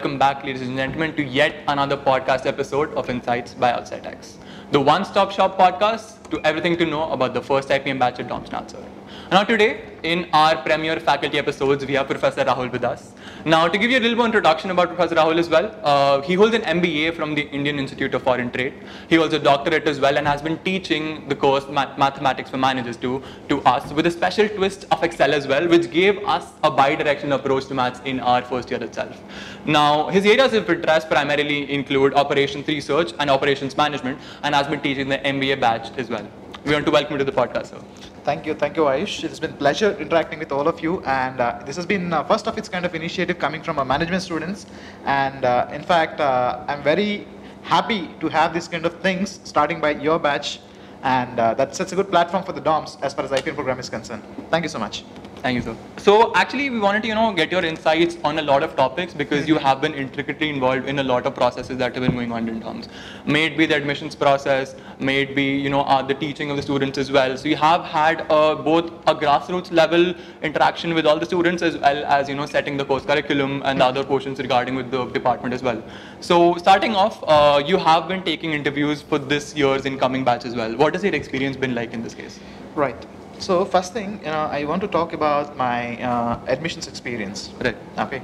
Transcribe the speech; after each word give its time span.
welcome 0.00 0.18
back, 0.18 0.42
ladies 0.42 0.62
and 0.62 0.78
gentlemen, 0.78 1.14
to 1.14 1.22
yet 1.22 1.62
another 1.68 1.94
podcast 1.94 2.46
episode 2.46 2.90
of 2.94 3.10
Insights 3.10 3.52
by 3.52 3.70
OutsightX, 3.70 4.36
the 4.70 4.80
one-stop 4.80 5.30
shop 5.30 5.58
podcast 5.58 6.26
to 6.30 6.40
everything 6.42 6.74
to 6.78 6.86
know 6.86 7.10
about 7.10 7.34
the 7.34 7.42
first 7.42 7.68
IPM 7.68 7.98
batch 7.98 8.18
at 8.18 8.26
DoMS 8.26 8.48
NALSAR. 8.48 8.99
Now 9.30 9.44
today, 9.44 9.82
in 10.02 10.28
our 10.32 10.60
premier 10.60 10.98
faculty 10.98 11.38
episodes, 11.38 11.86
we 11.86 11.94
have 11.94 12.08
Professor 12.08 12.44
Rahul 12.44 12.72
with 12.72 12.82
us. 12.82 13.12
Now 13.44 13.68
to 13.68 13.78
give 13.78 13.88
you 13.88 13.98
a 13.98 14.00
little 14.00 14.16
more 14.16 14.26
introduction 14.26 14.72
about 14.72 14.88
Professor 14.88 15.14
Rahul 15.14 15.38
as 15.38 15.48
well, 15.48 15.72
uh, 15.84 16.20
he 16.22 16.34
holds 16.34 16.52
an 16.52 16.62
MBA 16.62 17.14
from 17.14 17.36
the 17.36 17.42
Indian 17.42 17.78
Institute 17.78 18.12
of 18.14 18.24
Foreign 18.24 18.50
Trade. 18.50 18.74
He 19.08 19.14
holds 19.14 19.32
a 19.32 19.38
doctorate 19.38 19.86
as 19.86 20.00
well 20.00 20.18
and 20.18 20.26
has 20.26 20.42
been 20.42 20.58
teaching 20.64 21.28
the 21.28 21.36
course 21.36 21.68
Math- 21.68 21.96
Mathematics 21.96 22.50
for 22.50 22.56
Managers 22.56 22.96
to, 22.96 23.22
to 23.48 23.60
us 23.60 23.92
with 23.92 24.04
a 24.06 24.10
special 24.10 24.48
twist 24.48 24.86
of 24.90 25.04
Excel 25.04 25.32
as 25.32 25.46
well, 25.46 25.68
which 25.68 25.92
gave 25.92 26.18
us 26.26 26.50
a 26.64 26.70
bi-directional 26.72 27.38
approach 27.38 27.66
to 27.66 27.74
maths 27.74 28.00
in 28.04 28.18
our 28.18 28.42
first 28.42 28.68
year 28.68 28.82
itself. 28.82 29.16
Now, 29.64 30.08
his 30.08 30.26
areas 30.26 30.54
of 30.54 30.68
interest 30.68 31.08
primarily 31.08 31.70
include 31.70 32.14
operations 32.14 32.66
research 32.66 33.12
and 33.20 33.30
operations 33.30 33.76
management 33.76 34.18
and 34.42 34.56
has 34.56 34.66
been 34.66 34.80
teaching 34.80 35.08
the 35.08 35.18
MBA 35.18 35.60
batch 35.60 35.96
as 35.96 36.08
well. 36.08 36.28
We 36.62 36.72
want 36.74 36.84
to 36.84 36.92
welcome 36.92 37.12
you 37.14 37.18
to 37.18 37.24
the 37.24 37.32
podcast, 37.32 37.68
sir. 37.68 37.78
Thank 38.22 38.44
you, 38.44 38.52
thank 38.52 38.76
you, 38.76 38.82
Aish. 38.82 39.24
It's 39.24 39.40
been 39.40 39.54
pleasure 39.54 39.96
interacting 39.98 40.38
with 40.38 40.52
all 40.52 40.68
of 40.68 40.80
you, 40.80 41.02
and 41.04 41.40
uh, 41.40 41.62
this 41.64 41.74
has 41.76 41.86
been 41.86 42.12
uh, 42.12 42.22
first 42.24 42.46
of 42.46 42.58
its 42.58 42.68
kind 42.68 42.84
of 42.84 42.94
initiative 42.94 43.38
coming 43.38 43.62
from 43.62 43.78
our 43.78 43.84
management 43.86 44.22
students. 44.22 44.66
And 45.06 45.46
uh, 45.46 45.68
in 45.72 45.82
fact, 45.82 46.20
uh, 46.20 46.62
I'm 46.68 46.82
very 46.82 47.26
happy 47.62 48.10
to 48.20 48.28
have 48.28 48.52
this 48.52 48.68
kind 48.68 48.84
of 48.84 49.00
things 49.00 49.40
starting 49.44 49.80
by 49.80 49.92
your 49.92 50.18
batch, 50.18 50.60
and 51.02 51.40
uh, 51.40 51.54
that 51.54 51.74
sets 51.74 51.92
a 51.92 51.96
good 51.96 52.10
platform 52.10 52.44
for 52.44 52.52
the 52.52 52.60
DOMs 52.60 52.98
as 53.00 53.14
far 53.14 53.24
as 53.24 53.30
IPM 53.30 53.54
program 53.54 53.78
is 53.80 53.88
concerned. 53.88 54.22
Thank 54.50 54.64
you 54.64 54.68
so 54.68 54.78
much. 54.78 55.04
Thank 55.42 55.56
you, 55.56 55.62
sir. 55.62 55.74
So 55.96 56.34
actually, 56.34 56.68
we 56.68 56.80
wanted 56.80 57.02
to 57.02 57.08
you 57.08 57.14
know 57.14 57.32
get 57.32 57.50
your 57.50 57.64
insights 57.64 58.18
on 58.24 58.38
a 58.38 58.42
lot 58.42 58.62
of 58.62 58.76
topics 58.76 59.14
because 59.14 59.48
you 59.48 59.56
have 59.56 59.80
been 59.80 59.94
intricately 59.94 60.50
involved 60.50 60.86
in 60.86 60.98
a 60.98 61.02
lot 61.02 61.24
of 61.24 61.34
processes 61.34 61.78
that 61.78 61.94
have 61.94 62.02
been 62.04 62.14
going 62.14 62.30
on 62.30 62.46
in 62.46 62.60
terms. 62.60 62.90
May 63.24 63.46
it 63.46 63.56
be 63.56 63.64
the 63.64 63.74
admissions 63.74 64.14
process, 64.14 64.74
may 64.98 65.22
it 65.22 65.34
be 65.34 65.44
you 65.66 65.70
know 65.70 65.80
uh, 65.82 66.02
the 66.02 66.14
teaching 66.14 66.50
of 66.50 66.58
the 66.58 66.62
students 66.62 66.98
as 66.98 67.10
well. 67.10 67.36
So 67.38 67.48
you 67.48 67.56
have 67.56 67.84
had 67.84 68.26
uh, 68.30 68.54
both 68.54 68.90
a 69.06 69.14
grassroots 69.14 69.72
level 69.72 70.12
interaction 70.42 70.92
with 70.92 71.06
all 71.06 71.18
the 71.18 71.26
students 71.26 71.62
as 71.62 71.78
well 71.78 72.04
as 72.04 72.28
you 72.28 72.34
know 72.34 72.44
setting 72.44 72.76
the 72.76 72.84
course 72.84 73.06
curriculum 73.06 73.62
and 73.64 73.80
the 73.80 73.86
other 73.86 74.04
portions 74.04 74.40
regarding 74.40 74.74
with 74.74 74.90
the 74.90 75.06
department 75.06 75.54
as 75.54 75.62
well. 75.62 75.82
So 76.20 76.56
starting 76.56 76.94
off, 76.94 77.24
uh, 77.26 77.62
you 77.64 77.78
have 77.78 78.08
been 78.08 78.22
taking 78.24 78.52
interviews 78.52 79.00
for 79.00 79.18
this 79.18 79.56
year's 79.56 79.86
incoming 79.86 80.22
batch 80.22 80.44
as 80.44 80.54
well. 80.54 80.76
What 80.76 80.92
has 80.94 81.02
your 81.02 81.14
experience 81.14 81.56
been 81.56 81.74
like 81.74 81.94
in 81.94 82.02
this 82.02 82.14
case? 82.14 82.38
Right. 82.74 83.06
So 83.40 83.64
first 83.64 83.94
thing, 83.94 84.18
you 84.18 84.30
know, 84.30 84.48
I 84.52 84.64
want 84.64 84.82
to 84.82 84.88
talk 84.88 85.14
about 85.14 85.56
my 85.56 85.96
uh, 86.02 86.38
admissions 86.46 86.86
experience. 86.86 87.50
Right. 87.58 87.76
Okay. 87.98 88.22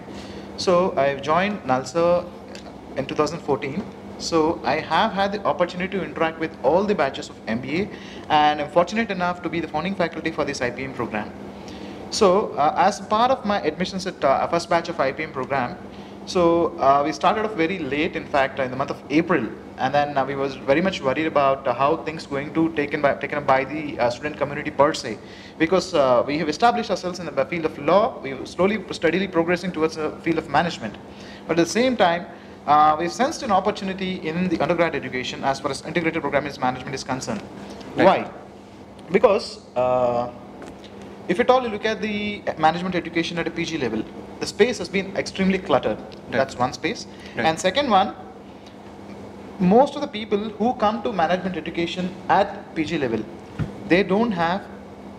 So 0.58 0.94
I've 0.94 1.22
joined 1.22 1.62
NALSAR 1.62 2.26
in 2.98 3.06
2014. 3.06 3.82
So 4.18 4.60
I 4.62 4.76
have 4.80 5.12
had 5.12 5.32
the 5.32 5.42
opportunity 5.44 5.96
to 5.96 6.04
interact 6.04 6.38
with 6.38 6.54
all 6.62 6.84
the 6.84 6.94
batches 6.94 7.30
of 7.30 7.46
MBA 7.46 7.88
and 8.28 8.60
I'm 8.60 8.70
fortunate 8.70 9.10
enough 9.10 9.42
to 9.42 9.48
be 9.48 9.60
the 9.60 9.68
founding 9.68 9.94
faculty 9.94 10.30
for 10.30 10.44
this 10.44 10.60
IPM 10.60 10.94
program. 10.94 11.32
So 12.10 12.52
uh, 12.52 12.74
as 12.76 13.00
part 13.00 13.30
of 13.30 13.44
my 13.46 13.60
admissions 13.62 14.06
at 14.06 14.22
uh, 14.22 14.46
first 14.48 14.68
batch 14.68 14.90
of 14.90 14.96
IPM 14.96 15.32
program, 15.32 15.76
so 16.26 16.76
uh, 16.78 17.02
we 17.04 17.12
started 17.12 17.44
off 17.44 17.54
very 17.54 17.78
late, 17.78 18.16
in 18.16 18.26
fact, 18.26 18.58
in 18.58 18.70
the 18.70 18.76
month 18.76 18.90
of 18.90 19.00
April, 19.10 19.46
and 19.78 19.94
then 19.94 20.18
uh, 20.18 20.24
we 20.24 20.34
was 20.34 20.56
very 20.56 20.80
much 20.80 21.00
worried 21.00 21.26
about 21.26 21.66
uh, 21.66 21.72
how 21.72 21.98
things 21.98 22.26
going 22.26 22.52
to 22.54 22.68
taken 22.74 23.00
by 23.00 23.14
taken 23.14 23.38
up 23.38 23.46
by 23.46 23.64
the 23.64 23.98
uh, 23.98 24.10
student 24.10 24.36
community 24.36 24.70
per 24.70 24.92
se, 24.92 25.18
because 25.58 25.94
uh, 25.94 26.24
we 26.26 26.36
have 26.38 26.48
established 26.48 26.90
ourselves 26.90 27.20
in 27.20 27.26
the 27.26 27.44
field 27.44 27.64
of 27.64 27.78
law, 27.78 28.18
we 28.20 28.34
were 28.34 28.44
slowly, 28.44 28.82
steadily 28.90 29.28
progressing 29.28 29.70
towards 29.70 29.94
the 29.94 30.10
field 30.22 30.38
of 30.38 30.48
management, 30.48 30.98
but 31.46 31.58
at 31.58 31.64
the 31.64 31.72
same 31.80 31.96
time. 31.96 32.26
Uh, 32.66 32.96
we've 32.98 33.12
sensed 33.12 33.44
an 33.44 33.52
opportunity 33.52 34.14
in 34.28 34.48
the 34.48 34.60
undergrad 34.60 34.96
education 34.96 35.44
as 35.44 35.60
far 35.60 35.70
as 35.70 35.82
integrated 35.82 36.20
programming 36.20 36.52
management 36.60 36.92
is 36.96 37.04
concerned. 37.04 37.40
Right. 37.94 38.04
Why? 38.04 38.30
Because 39.12 39.60
uh, 39.76 40.32
if 41.28 41.38
at 41.38 41.48
all 41.48 41.62
you 41.62 41.68
look 41.68 41.84
at 41.84 42.02
the 42.02 42.42
management 42.58 42.96
education 42.96 43.38
at 43.38 43.46
a 43.46 43.52
PG 43.52 43.78
level, 43.78 44.02
the 44.40 44.46
space 44.46 44.78
has 44.78 44.88
been 44.88 45.16
extremely 45.16 45.58
cluttered. 45.58 45.98
That's 46.30 46.56
one 46.56 46.72
space. 46.72 47.06
Right. 47.36 47.46
And 47.46 47.58
second 47.58 47.90
one, 47.90 48.14
most 49.58 49.94
of 49.94 50.00
the 50.02 50.08
people 50.08 50.38
who 50.38 50.74
come 50.74 51.02
to 51.02 51.12
management 51.12 51.56
education 51.56 52.14
at 52.28 52.74
PG 52.74 52.98
level, 52.98 53.24
they 53.88 54.02
don't 54.02 54.32
have 54.32 54.62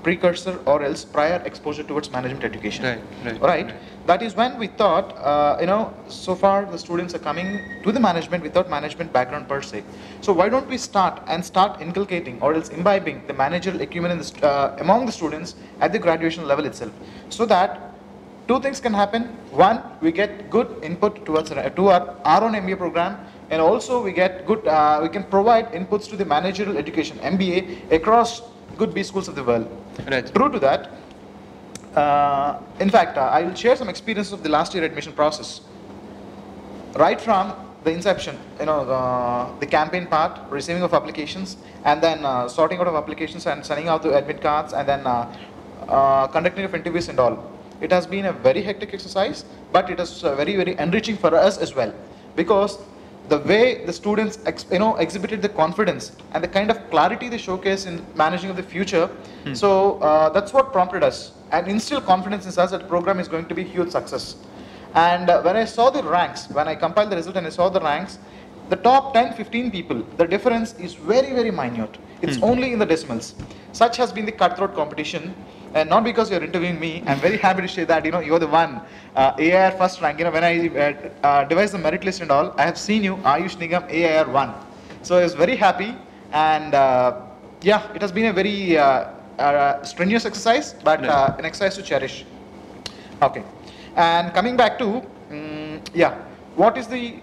precursor 0.03 0.59
or 0.65 0.83
else 0.83 1.03
prior 1.03 1.41
exposure 1.45 1.83
towards 1.83 2.11
management 2.11 2.43
education. 2.43 2.85
Right, 2.85 2.99
right, 3.25 3.41
Right. 3.41 3.65
right. 3.65 3.75
That 4.05 4.21
is 4.21 4.35
when 4.35 4.57
we 4.57 4.67
thought, 4.67 5.17
uh, 5.17 5.57
you 5.59 5.65
know, 5.65 5.93
so 6.07 6.33
far 6.33 6.65
the 6.65 6.77
students 6.77 7.13
are 7.13 7.19
coming 7.19 7.59
to 7.83 7.91
the 7.91 7.99
management 7.99 8.41
without 8.43 8.69
management 8.69 9.11
background 9.11 9.49
per 9.49 9.61
se. 9.61 9.83
So 10.21 10.31
why 10.31 10.47
don't 10.47 10.69
we 10.69 10.77
start 10.77 11.21
and 11.27 11.43
start 11.43 11.81
inculcating 11.81 12.39
or 12.41 12.53
else 12.53 12.69
imbibing 12.69 13.23
the 13.27 13.33
managerial 13.33 13.81
acumen 13.81 14.17
the, 14.17 14.47
uh, 14.47 14.77
among 14.79 15.07
the 15.07 15.11
students 15.11 15.55
at 15.81 15.91
the 15.91 15.99
graduation 15.99 16.47
level 16.47 16.65
itself, 16.65 16.91
so 17.29 17.45
that 17.47 17.86
two 18.47 18.59
things 18.61 18.79
can 18.79 18.93
happen. 18.93 19.23
One, 19.51 19.83
we 20.01 20.11
get 20.11 20.49
good 20.49 20.79
input 20.81 21.25
towards 21.25 21.51
uh, 21.51 21.69
to 21.69 21.89
our, 21.89 22.15
our 22.23 22.43
own 22.43 22.53
MBA 22.53 22.77
program, 22.77 23.17
and 23.49 23.61
also 23.61 24.03
we 24.03 24.11
get 24.11 24.45
good. 24.45 24.65
Uh, 24.67 24.99
we 25.01 25.09
can 25.09 25.23
provide 25.23 25.71
inputs 25.71 26.09
to 26.09 26.15
the 26.15 26.25
managerial 26.25 26.77
education 26.77 27.17
MBA 27.19 27.91
across 27.91 28.41
good 28.77 28.93
B 28.93 29.03
schools 29.03 29.27
of 29.27 29.35
the 29.35 29.43
world. 29.43 29.67
Right. 30.07 30.25
True 30.33 30.51
to 30.51 30.59
that. 30.59 30.91
Uh, 31.95 32.61
in 32.79 32.89
fact, 32.89 33.17
uh, 33.17 33.21
I 33.21 33.41
will 33.43 33.55
share 33.55 33.75
some 33.75 33.89
experiences 33.89 34.33
of 34.33 34.43
the 34.43 34.49
last 34.49 34.73
year 34.73 34.83
admission 34.83 35.13
process. 35.13 35.61
Right 36.95 37.19
from 37.19 37.53
the 37.83 37.91
inception, 37.91 38.37
you 38.59 38.65
know, 38.65 38.85
the, 38.85 39.59
the 39.59 39.65
campaign 39.65 40.07
part, 40.07 40.39
receiving 40.49 40.83
of 40.83 40.93
applications, 40.93 41.57
and 41.85 42.01
then 42.01 42.25
uh, 42.25 42.47
sorting 42.47 42.79
out 42.79 42.87
of 42.87 42.95
applications 42.95 43.45
and 43.47 43.65
sending 43.65 43.87
out 43.87 44.03
the 44.03 44.15
admit 44.15 44.41
cards, 44.41 44.73
and 44.73 44.87
then 44.87 45.05
uh, 45.07 45.33
uh, 45.87 46.27
conducting 46.27 46.65
of 46.65 46.75
interviews 46.75 47.09
and 47.09 47.19
all. 47.19 47.56
It 47.81 47.91
has 47.91 48.07
been 48.07 48.25
a 48.25 48.33
very 48.33 48.61
hectic 48.61 48.93
exercise, 48.93 49.45
but 49.71 49.89
it 49.89 49.99
is 49.99 50.23
uh, 50.23 50.35
very, 50.35 50.55
very 50.55 50.77
enriching 50.79 51.17
for 51.17 51.33
us 51.35 51.57
as 51.57 51.75
well, 51.75 51.93
because 52.35 52.79
the 53.29 53.39
way 53.39 53.85
the 53.85 53.93
students 53.93 54.39
you 54.71 54.79
know 54.79 54.95
exhibited 54.97 55.41
the 55.41 55.49
confidence 55.49 56.13
and 56.33 56.43
the 56.43 56.47
kind 56.47 56.71
of 56.71 56.89
clarity 56.89 57.27
they 57.29 57.37
showcase 57.37 57.85
in 57.85 58.05
managing 58.15 58.49
of 58.49 58.55
the 58.55 58.63
future. 58.63 59.09
So 59.53 59.99
uh, 59.99 60.29
that's 60.29 60.53
what 60.53 60.71
prompted 60.71 61.03
us 61.03 61.33
and 61.51 61.67
instilled 61.67 62.05
confidence 62.05 62.45
in 62.45 62.49
us 62.49 62.71
that 62.71 62.81
the 62.81 62.87
program 62.87 63.19
is 63.19 63.27
going 63.27 63.45
to 63.47 63.55
be 63.55 63.63
huge 63.63 63.91
success. 63.91 64.35
And 64.93 65.29
uh, 65.29 65.41
when 65.41 65.55
i 65.55 65.65
saw 65.65 65.89
the 65.89 66.03
ranks 66.03 66.49
when 66.49 66.67
i 66.67 66.75
compiled 66.75 67.11
the 67.11 67.17
result 67.17 67.35
and 67.35 67.45
i 67.45 67.49
saw 67.49 67.69
the 67.69 67.79
ranks 67.81 68.17
the 68.69 68.77
top 68.77 69.13
10 69.13 69.33
15 69.33 69.69
people 69.71 70.01
the 70.17 70.25
difference 70.25 70.73
is 70.75 70.93
very 70.95 71.33
very 71.33 71.51
minute. 71.51 71.97
It's 72.21 72.41
only 72.41 72.73
in 72.73 72.79
the 72.79 72.85
decimals. 72.85 73.35
Such 73.73 73.97
has 73.97 74.11
been 74.11 74.25
the 74.25 74.31
cutthroat 74.31 74.73
competition 74.73 75.35
and 75.73 75.89
not 75.89 76.03
because 76.03 76.31
you're 76.31 76.43
interviewing 76.43 76.79
me. 76.79 77.03
I'm 77.05 77.19
very 77.19 77.37
happy 77.37 77.61
to 77.61 77.67
say 77.67 77.83
that 77.85 78.05
you 78.05 78.11
know 78.11 78.19
you're 78.19 78.39
the 78.39 78.47
one 78.47 78.81
uh, 79.15 79.33
air 79.39 79.71
first 79.71 80.01
rank. 80.01 80.19
You 80.19 80.25
know 80.25 80.31
when 80.31 80.43
i 80.43 80.67
uh, 80.67 81.27
uh, 81.27 81.43
devised 81.45 81.73
the 81.73 81.77
merit 81.77 82.03
list 82.03 82.21
and 82.21 82.31
all 82.31 82.53
i 82.57 82.63
have 82.63 82.77
seen 82.77 83.03
you 83.03 83.17
ayush 83.33 83.57
nigam 83.57 83.85
air 83.89 84.25
1 84.25 84.53
so 85.03 85.17
i 85.17 85.23
was 85.23 85.33
very 85.33 85.55
happy 85.55 85.95
and 86.31 86.73
uh, 86.73 87.21
yeah 87.61 87.93
it 87.93 88.01
has 88.01 88.11
been 88.11 88.25
a 88.25 88.33
very 88.33 88.77
uh, 88.77 89.05
uh, 89.39 89.83
strenuous 89.83 90.25
exercise 90.25 90.73
but 90.83 91.03
uh, 91.05 91.35
an 91.37 91.45
exercise 91.45 91.75
to 91.75 91.83
cherish. 91.83 92.25
Okay. 93.21 93.43
And 93.95 94.33
coming 94.33 94.57
back 94.57 94.77
to 94.79 95.01
mm, 95.31 95.87
yeah 95.93 96.15
what 96.55 96.77
is 96.77 96.87
the 96.87 97.15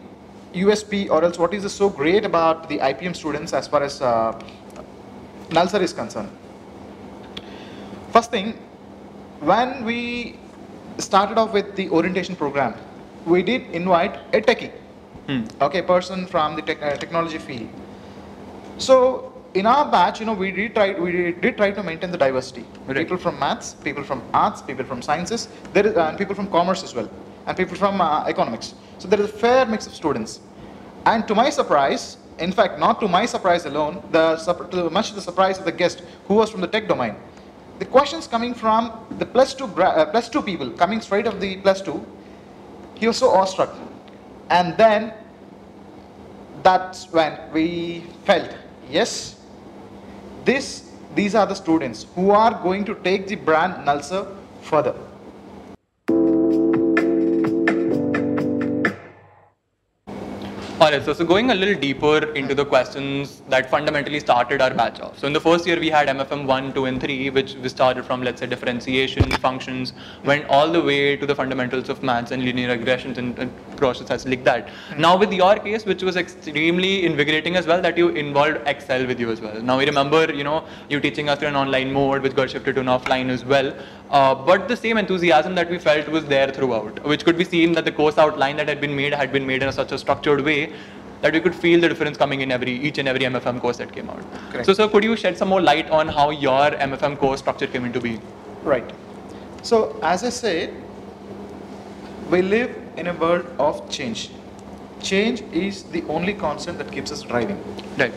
usp 0.54 1.10
or 1.10 1.24
else 1.24 1.38
what 1.38 1.52
is 1.52 1.70
so 1.72 1.88
great 1.88 2.24
about 2.24 2.68
the 2.68 2.78
ipm 2.78 3.14
students 3.14 3.52
as 3.52 3.66
far 3.66 3.82
as 3.82 4.00
uh, 4.00 4.32
nalsar 5.50 5.80
is 5.82 5.92
concerned 5.92 6.30
First 8.14 8.30
thing, 8.30 8.56
when 9.40 9.84
we 9.84 10.38
started 10.98 11.36
off 11.36 11.52
with 11.52 11.74
the 11.74 11.90
orientation 11.90 12.36
program, 12.36 12.74
we 13.26 13.42
did 13.42 13.62
invite 13.72 14.14
a 14.32 14.40
techie, 14.40 14.70
Hmm. 15.26 15.40
okay, 15.60 15.82
person 15.82 16.24
from 16.34 16.54
the 16.54 16.62
tech, 16.62 16.80
uh, 16.80 16.92
technology 17.04 17.38
field. 17.38 17.68
So 18.78 19.32
in 19.54 19.66
our 19.66 19.90
batch, 19.90 20.20
you 20.20 20.26
know, 20.26 20.36
we 20.44 20.52
did 20.52 20.76
try 20.76 20.86
we 21.06 21.32
did 21.46 21.56
try 21.56 21.72
to 21.72 21.82
maintain 21.90 22.12
the 22.12 22.22
diversity. 22.24 22.64
Right. 22.86 22.98
People 23.02 23.18
from 23.26 23.36
maths, 23.40 23.74
people 23.88 24.04
from 24.04 24.22
arts, 24.44 24.62
people 24.62 24.84
from 24.84 25.02
sciences, 25.02 25.48
there 25.72 25.86
is, 25.88 25.96
uh, 25.96 26.06
and 26.08 26.16
people 26.16 26.36
from 26.36 26.48
commerce 26.56 26.84
as 26.84 26.94
well, 26.94 27.10
and 27.48 27.56
people 27.64 27.76
from 27.84 28.00
uh, 28.00 28.32
economics. 28.36 28.74
So 28.98 29.08
there 29.08 29.20
is 29.26 29.30
a 29.34 29.36
fair 29.44 29.66
mix 29.66 29.88
of 29.88 29.94
students. 30.02 30.40
And 31.04 31.26
to 31.26 31.34
my 31.34 31.50
surprise, 31.50 32.18
in 32.38 32.52
fact, 32.52 32.78
not 32.78 33.00
to 33.00 33.08
my 33.08 33.26
surprise 33.26 33.66
alone, 33.66 34.02
the 34.12 34.24
much 34.98 35.08
to 35.08 35.16
the 35.16 35.26
surprise 35.30 35.58
of 35.58 35.64
the 35.64 35.78
guest 35.84 36.02
who 36.28 36.34
was 36.34 36.48
from 36.50 36.60
the 36.60 36.74
tech 36.78 36.86
domain, 36.86 37.16
the 37.78 37.84
questions 37.84 38.26
coming 38.26 38.54
from 38.54 38.92
the 39.18 39.26
plus 39.26 39.54
two 39.54 39.64
uh, 39.64 40.06
plus 40.06 40.28
two 40.28 40.42
people 40.42 40.70
coming 40.70 41.00
straight 41.00 41.26
of 41.26 41.40
the 41.40 41.56
plus 41.58 41.82
two, 41.82 42.04
he 42.94 43.06
was 43.06 43.16
so 43.16 43.30
awestruck, 43.30 43.74
and 44.50 44.76
then 44.76 45.12
that's 46.62 47.10
when 47.12 47.38
we 47.52 48.04
felt 48.24 48.50
yes, 48.88 49.40
this 50.44 50.90
these 51.14 51.34
are 51.34 51.46
the 51.46 51.54
students 51.54 52.06
who 52.14 52.30
are 52.30 52.60
going 52.62 52.84
to 52.84 52.94
take 52.96 53.26
the 53.26 53.36
brand 53.36 53.86
Nalsar 53.86 54.36
further. 54.62 54.94
So, 61.02 61.12
so 61.12 61.24
going 61.24 61.50
a 61.50 61.54
little 61.54 61.74
deeper 61.74 62.18
into 62.34 62.54
the 62.54 62.64
questions 62.64 63.42
that 63.48 63.68
fundamentally 63.68 64.20
started 64.20 64.60
our 64.60 64.72
batch 64.72 65.00
off. 65.00 65.18
So 65.18 65.26
in 65.26 65.32
the 65.32 65.40
first 65.40 65.66
year 65.66 65.80
we 65.80 65.90
had 65.90 66.06
MFM 66.06 66.46
1, 66.46 66.72
2 66.72 66.84
and 66.84 67.00
3 67.00 67.30
which 67.30 67.54
we 67.56 67.68
started 67.68 68.04
from 68.04 68.22
let's 68.22 68.40
say 68.40 68.46
differentiation, 68.46 69.28
functions, 69.32 69.92
went 70.24 70.46
all 70.46 70.70
the 70.70 70.80
way 70.80 71.16
to 71.16 71.26
the 71.26 71.34
fundamentals 71.34 71.88
of 71.88 72.02
maths 72.04 72.30
and 72.30 72.44
linear 72.44 72.78
regressions 72.78 73.18
and, 73.18 73.36
and 73.40 73.52
processes 73.84 74.26
like 74.34 74.44
that. 74.50 74.68
Now 75.06 75.16
with 75.24 75.32
your 75.32 75.54
case 75.66 75.84
which 75.90 76.02
was 76.02 76.16
extremely 76.24 76.92
invigorating 77.10 77.56
as 77.62 77.66
well 77.72 77.82
that 77.88 77.98
you 78.02 78.08
involved 78.24 78.60
Excel 78.74 79.06
with 79.06 79.20
you 79.20 79.30
as 79.36 79.40
well. 79.40 79.60
Now 79.70 79.78
we 79.78 79.86
remember 79.92 80.22
you 80.40 80.44
know 80.50 80.64
you 80.88 81.00
teaching 81.08 81.28
us 81.34 81.42
in 81.42 81.48
an 81.52 81.60
online 81.64 81.92
mode 81.98 82.22
which 82.22 82.34
got 82.40 82.50
shifted 82.56 82.74
to 82.76 82.80
an 82.86 82.92
offline 82.98 83.30
as 83.38 83.44
well. 83.44 83.74
Uh, 84.10 84.34
but 84.34 84.68
the 84.68 84.76
same 84.76 84.98
enthusiasm 84.98 85.54
that 85.54 85.70
we 85.70 85.78
felt 85.78 86.08
was 86.08 86.26
there 86.26 86.50
throughout, 86.56 87.04
which 87.12 87.24
could 87.24 87.38
be 87.38 87.44
seen 87.44 87.72
that 87.72 87.84
the 87.84 87.92
course 88.00 88.18
outline 88.18 88.56
that 88.56 88.68
had 88.68 88.80
been 88.80 88.94
made 88.94 89.14
had 89.22 89.32
been 89.32 89.46
made 89.46 89.62
in 89.62 89.68
a, 89.68 89.72
such 89.72 89.92
a 89.92 89.98
structured 89.98 90.42
way 90.50 90.72
that 91.24 91.32
we 91.32 91.40
could 91.40 91.54
feel 91.54 91.80
the 91.80 91.88
difference 91.88 92.18
coming 92.22 92.42
in 92.42 92.52
every 92.52 92.72
each 92.88 92.98
and 93.02 93.08
every 93.08 93.22
MFM 93.28 93.60
course 93.60 93.78
that 93.78 93.92
came 93.92 94.10
out. 94.10 94.24
Correct. 94.50 94.66
So, 94.66 94.74
sir, 94.78 94.88
could 94.88 95.04
you 95.04 95.16
shed 95.16 95.38
some 95.38 95.48
more 95.48 95.60
light 95.60 95.90
on 95.90 96.08
how 96.16 96.30
your 96.30 96.70
MFM 96.88 97.18
course 97.18 97.40
structure 97.40 97.66
came 97.66 97.86
into 97.86 98.00
being? 98.00 98.20
Right. 98.62 98.90
So, 99.62 99.98
as 100.02 100.24
I 100.24 100.28
said, 100.28 100.74
we 102.30 102.42
live 102.42 102.83
in 102.96 103.08
a 103.08 103.14
world 103.14 103.46
of 103.58 103.88
change. 103.90 104.30
Change 105.02 105.42
is 105.52 105.84
the 105.84 106.02
only 106.08 106.34
constant 106.34 106.78
that 106.78 106.90
keeps 106.90 107.12
us 107.12 107.22
driving. 107.22 107.62
Right. 107.98 108.12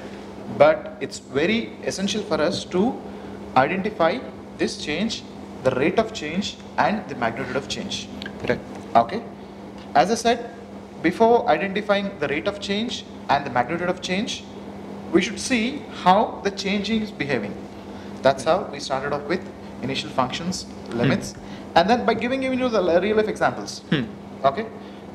But 0.57 0.97
it's 1.01 1.19
very 1.19 1.73
essential 1.83 2.23
for 2.23 2.39
us 2.41 2.63
to 2.65 2.99
identify 3.55 4.19
this 4.57 4.77
change, 4.83 5.23
the 5.63 5.71
rate 5.71 5.99
of 5.99 6.13
change, 6.13 6.57
and 6.77 7.07
the 7.09 7.15
magnitude 7.15 7.55
of 7.55 7.67
change. 7.67 8.07
Right. 8.47 8.59
Okay. 8.95 9.23
As 9.95 10.11
I 10.11 10.15
said, 10.15 10.51
before 11.01 11.47
identifying 11.49 12.17
the 12.19 12.27
rate 12.27 12.47
of 12.47 12.59
change 12.59 13.03
and 13.29 13.45
the 13.45 13.49
magnitude 13.49 13.89
of 13.89 14.01
change, 14.01 14.43
we 15.11 15.21
should 15.21 15.39
see 15.39 15.83
how 16.03 16.41
the 16.43 16.51
changing 16.51 17.01
is 17.01 17.11
behaving. 17.11 17.55
That's 18.21 18.43
how 18.43 18.63
we 18.71 18.79
started 18.79 19.13
off 19.13 19.23
with 19.23 19.41
initial 19.81 20.09
functions, 20.09 20.65
limits, 20.89 21.35
and 21.75 21.89
then 21.89 22.05
by 22.05 22.13
giving 22.13 22.41
you 22.41 22.69
the 22.69 22.99
real 23.01 23.17
life 23.17 23.27
examples. 23.27 23.79
Hmm. 23.89 24.05
Okay. 24.43 24.65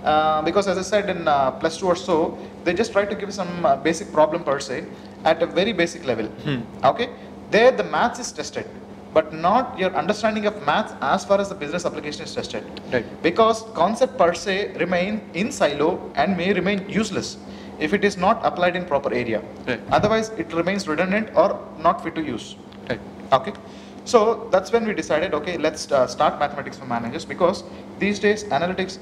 Uh, 0.05 0.43
because 0.43 0.67
as 0.67 0.79
I 0.79 0.83
said 0.83 1.09
in 1.09 1.29
uh, 1.29 1.53
plus 1.53 1.79
two 1.79 1.87
or 1.87 1.95
so, 1.95 2.37
they 2.65 2.75
just 2.75 2.93
try 2.93 3.05
to 3.05 3.15
give 3.15 3.33
some 3.33 3.65
uh, 3.65 3.77
basic 3.77 4.13
problem 4.13 4.43
per 4.43 4.59
se 4.59 4.85
at 5.25 5.43
a 5.43 5.47
very 5.47 5.73
basic 5.73 6.05
level. 6.05 6.27
Hmm. 6.27 6.63
Okay. 6.85 7.11
There 7.51 7.71
the 7.71 7.85
maths 7.85 8.19
is 8.19 8.33
tested, 8.33 8.67
but 9.15 9.33
not 9.33 9.79
your 9.79 9.95
understanding 9.95 10.47
of 10.47 10.67
maths 10.67 10.95
as 11.01 11.25
far 11.25 11.41
as 11.41 11.51
the 11.51 11.55
business 11.55 11.85
application 11.85 12.25
is 12.25 12.35
tested. 12.35 12.65
Right. 12.93 13.05
Because 13.23 13.63
concept 13.75 14.19
per 14.19 14.35
se 14.35 14.75
remain 14.77 15.21
in 15.35 15.53
silo 15.53 16.11
and 16.17 16.37
may 16.37 16.53
remain 16.53 16.89
useless 16.89 17.37
if 17.79 17.93
it 17.93 18.05
is 18.05 18.17
not 18.17 18.45
applied 18.45 18.75
in 18.75 18.85
proper 18.85 19.13
area. 19.13 19.43
Right. 19.67 19.81
Otherwise, 19.91 20.31
it 20.31 20.53
remains 20.53 20.89
redundant 20.89 21.31
or 21.37 21.61
not 21.79 22.03
fit 22.03 22.15
to 22.17 22.23
use. 22.23 22.57
Right. 22.89 23.01
Okay. 23.33 23.53
So 24.05 24.49
that's 24.51 24.73
when 24.73 24.85
we 24.85 24.95
decided, 24.95 25.33
okay, 25.33 25.57
let's 25.59 25.91
uh, 25.93 26.07
start 26.07 26.39
mathematics 26.41 26.77
for 26.77 26.87
managers 26.87 27.25
because 27.25 27.63
these 28.01 28.19
days 28.19 28.45
analytics 28.45 28.99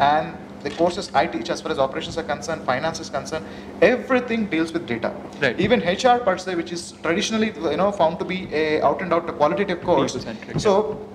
and 0.00 0.36
the 0.62 0.70
courses 0.70 1.10
I 1.14 1.26
teach 1.26 1.50
as 1.50 1.60
far 1.60 1.70
as 1.72 1.78
operations 1.78 2.16
are 2.16 2.22
concerned, 2.22 2.64
finance 2.64 2.98
is 2.98 3.10
concerned, 3.10 3.44
everything 3.82 4.46
deals 4.46 4.72
with 4.72 4.86
data. 4.86 5.14
Right. 5.40 5.58
Even 5.60 5.80
HR 5.80 6.18
per 6.18 6.38
se, 6.38 6.54
which 6.54 6.72
is 6.72 6.92
traditionally 7.02 7.52
you 7.70 7.76
know 7.76 7.92
found 7.92 8.18
to 8.18 8.24
be 8.24 8.48
a 8.52 8.80
out 8.80 9.02
and 9.02 9.12
out 9.12 9.28
a 9.28 9.32
qualitative 9.32 9.82
course. 9.82 10.12
People-centric, 10.12 10.60
So 10.60 11.06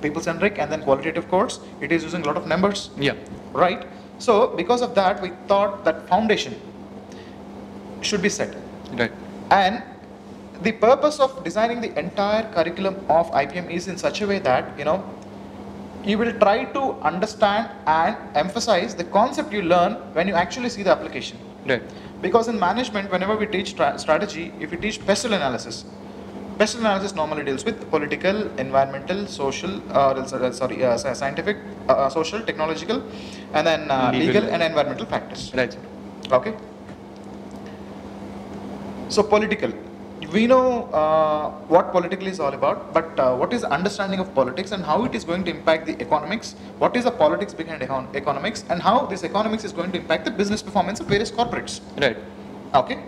people 0.00 0.20
centric 0.20 0.58
and 0.58 0.70
then 0.70 0.82
qualitative 0.82 1.28
course, 1.28 1.60
it 1.80 1.92
is 1.92 2.02
using 2.02 2.22
a 2.22 2.26
lot 2.26 2.36
of 2.36 2.46
numbers 2.46 2.90
Yeah. 2.96 3.14
right? 3.52 3.86
So 4.18 4.48
because 4.56 4.82
of 4.82 4.94
that, 4.94 5.20
we 5.22 5.30
thought 5.48 5.84
that 5.84 6.08
foundation 6.08 6.54
should 8.02 8.22
be 8.22 8.28
set. 8.28 8.54
Right. 8.92 9.12
And 9.50 9.82
the 10.62 10.72
purpose 10.72 11.18
of 11.18 11.42
designing 11.44 11.80
the 11.80 11.96
entire 11.98 12.44
curriculum 12.52 12.96
of 13.08 13.30
IPM 13.32 13.70
is 13.70 13.88
in 13.88 13.96
such 13.98 14.20
a 14.22 14.26
way 14.26 14.38
that, 14.40 14.78
you 14.78 14.84
know, 14.84 15.04
you 16.04 16.18
will 16.18 16.32
try 16.40 16.64
to 16.64 16.82
understand 17.10 17.70
and 17.86 18.16
emphasize 18.34 18.94
the 18.94 19.04
concept 19.04 19.52
you 19.52 19.62
learn 19.62 19.94
when 20.14 20.26
you 20.28 20.34
actually 20.34 20.68
see 20.68 20.82
the 20.82 20.90
application. 20.90 21.38
Right. 21.66 21.82
Because 22.20 22.48
in 22.48 22.58
management, 22.58 23.10
whenever 23.10 23.36
we 23.36 23.46
teach 23.46 23.70
stra- 23.70 23.98
strategy, 23.98 24.52
if 24.60 24.70
we 24.70 24.76
teach 24.76 25.04
pestle 25.06 25.32
analysis, 25.32 25.84
pestle 26.58 26.80
analysis 26.80 27.14
normally 27.14 27.44
deals 27.44 27.64
with 27.64 27.88
political, 27.90 28.48
environmental, 28.58 29.26
social, 29.26 29.80
uh, 29.90 30.14
uh, 30.14 30.52
sorry, 30.52 30.84
uh, 30.84 30.96
scientific, 30.96 31.58
uh, 31.88 31.92
uh, 31.92 32.08
social, 32.08 32.40
technological, 32.40 33.02
and 33.54 33.66
then 33.66 33.90
uh, 33.90 34.10
Legal. 34.12 34.26
legal 34.26 34.44
and 34.50 34.62
environmental 34.62 35.06
factors. 35.06 35.52
Right. 35.54 35.76
Okay. 36.30 36.54
So 39.08 39.22
political. 39.22 39.72
We 40.30 40.46
know 40.46 40.84
uh, 40.92 41.50
what 41.68 41.90
political 41.90 42.26
is 42.26 42.38
all 42.38 42.54
about, 42.54 42.92
but 42.94 43.18
uh, 43.18 43.34
what 43.34 43.52
is 43.52 43.64
understanding 43.64 44.20
of 44.20 44.32
politics 44.34 44.70
and 44.72 44.84
how 44.84 45.04
it 45.04 45.14
is 45.14 45.24
going 45.24 45.44
to 45.44 45.50
impact 45.50 45.86
the 45.86 46.00
economics? 46.00 46.54
What 46.78 46.96
is 46.96 47.04
the 47.04 47.10
politics 47.10 47.52
behind 47.52 47.82
econ- 47.82 48.14
economics 48.14 48.64
and 48.68 48.80
how 48.80 49.06
this 49.06 49.24
economics 49.24 49.64
is 49.64 49.72
going 49.72 49.90
to 49.92 49.98
impact 49.98 50.24
the 50.24 50.30
business 50.30 50.62
performance 50.62 51.00
of 51.00 51.06
various 51.06 51.30
corporates? 51.30 51.80
Right. 52.00 52.16
Okay. 52.74 53.02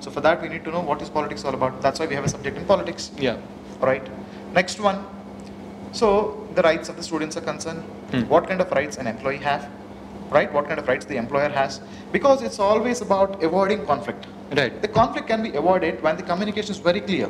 So 0.00 0.10
for 0.10 0.20
that 0.20 0.40
we 0.40 0.48
need 0.48 0.64
to 0.64 0.70
know 0.70 0.80
what 0.80 1.02
is 1.02 1.10
politics 1.10 1.44
all 1.44 1.54
about. 1.54 1.82
That's 1.82 1.98
why 1.98 2.06
we 2.06 2.14
have 2.14 2.24
a 2.24 2.28
subject 2.28 2.56
in 2.56 2.64
politics. 2.64 3.10
Yeah. 3.18 3.38
Right. 3.80 4.06
Next 4.54 4.80
one. 4.80 5.04
So 5.92 6.46
the 6.54 6.62
rights 6.62 6.88
of 6.88 6.96
the 6.96 7.02
students 7.02 7.36
are 7.36 7.42
concerned. 7.42 7.82
Hmm. 8.12 8.22
What 8.28 8.48
kind 8.48 8.60
of 8.60 8.70
rights 8.70 8.96
an 8.96 9.06
employee 9.06 9.38
have? 9.38 9.68
Right. 10.30 10.52
What 10.52 10.68
kind 10.68 10.78
of 10.78 10.86
rights 10.86 11.04
the 11.04 11.16
employer 11.16 11.48
has? 11.48 11.80
Because 12.12 12.42
it's 12.42 12.58
always 12.58 13.00
about 13.00 13.42
avoiding 13.42 13.84
conflict. 13.86 14.26
Right. 14.52 14.82
The 14.82 14.88
conflict 14.88 15.28
can 15.28 15.42
be 15.42 15.50
avoided 15.54 16.02
when 16.02 16.16
the 16.16 16.22
communication 16.22 16.72
is 16.72 16.78
very 16.78 17.00
clear. 17.00 17.28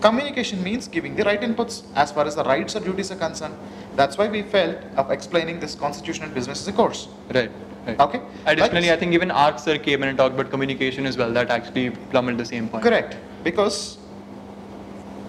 Communication 0.00 0.62
means 0.64 0.88
giving 0.88 1.14
the 1.14 1.22
right 1.22 1.40
inputs 1.40 1.84
as 1.94 2.10
far 2.10 2.26
as 2.26 2.34
the 2.34 2.42
rights 2.42 2.74
or 2.74 2.80
duties 2.80 3.12
are 3.12 3.16
concerned. 3.16 3.54
That's 3.94 4.18
why 4.18 4.28
we 4.28 4.42
felt 4.42 4.76
of 4.96 5.12
explaining 5.12 5.60
this 5.60 5.76
constitution 5.76 6.24
and 6.24 6.34
business 6.34 6.60
as 6.60 6.66
a 6.68 6.72
course. 6.72 7.08
Right. 7.32 7.50
Right. 7.86 7.98
Okay. 8.00 8.20
Additionally, 8.46 8.88
Like- 8.88 8.96
I 8.96 9.00
think 9.00 9.12
even 9.12 9.30
ARC 9.30 9.58
sir 9.60 9.78
came 9.78 10.02
in 10.02 10.08
and 10.08 10.18
talked 10.18 10.34
about 10.34 10.50
communication 10.50 11.06
as 11.06 11.16
well. 11.16 11.32
That 11.32 11.50
actually 11.50 11.90
plummeted 11.90 12.38
the 12.38 12.44
same 12.44 12.68
point. 12.68 12.82
Correct. 12.82 13.16
Because 13.44 13.98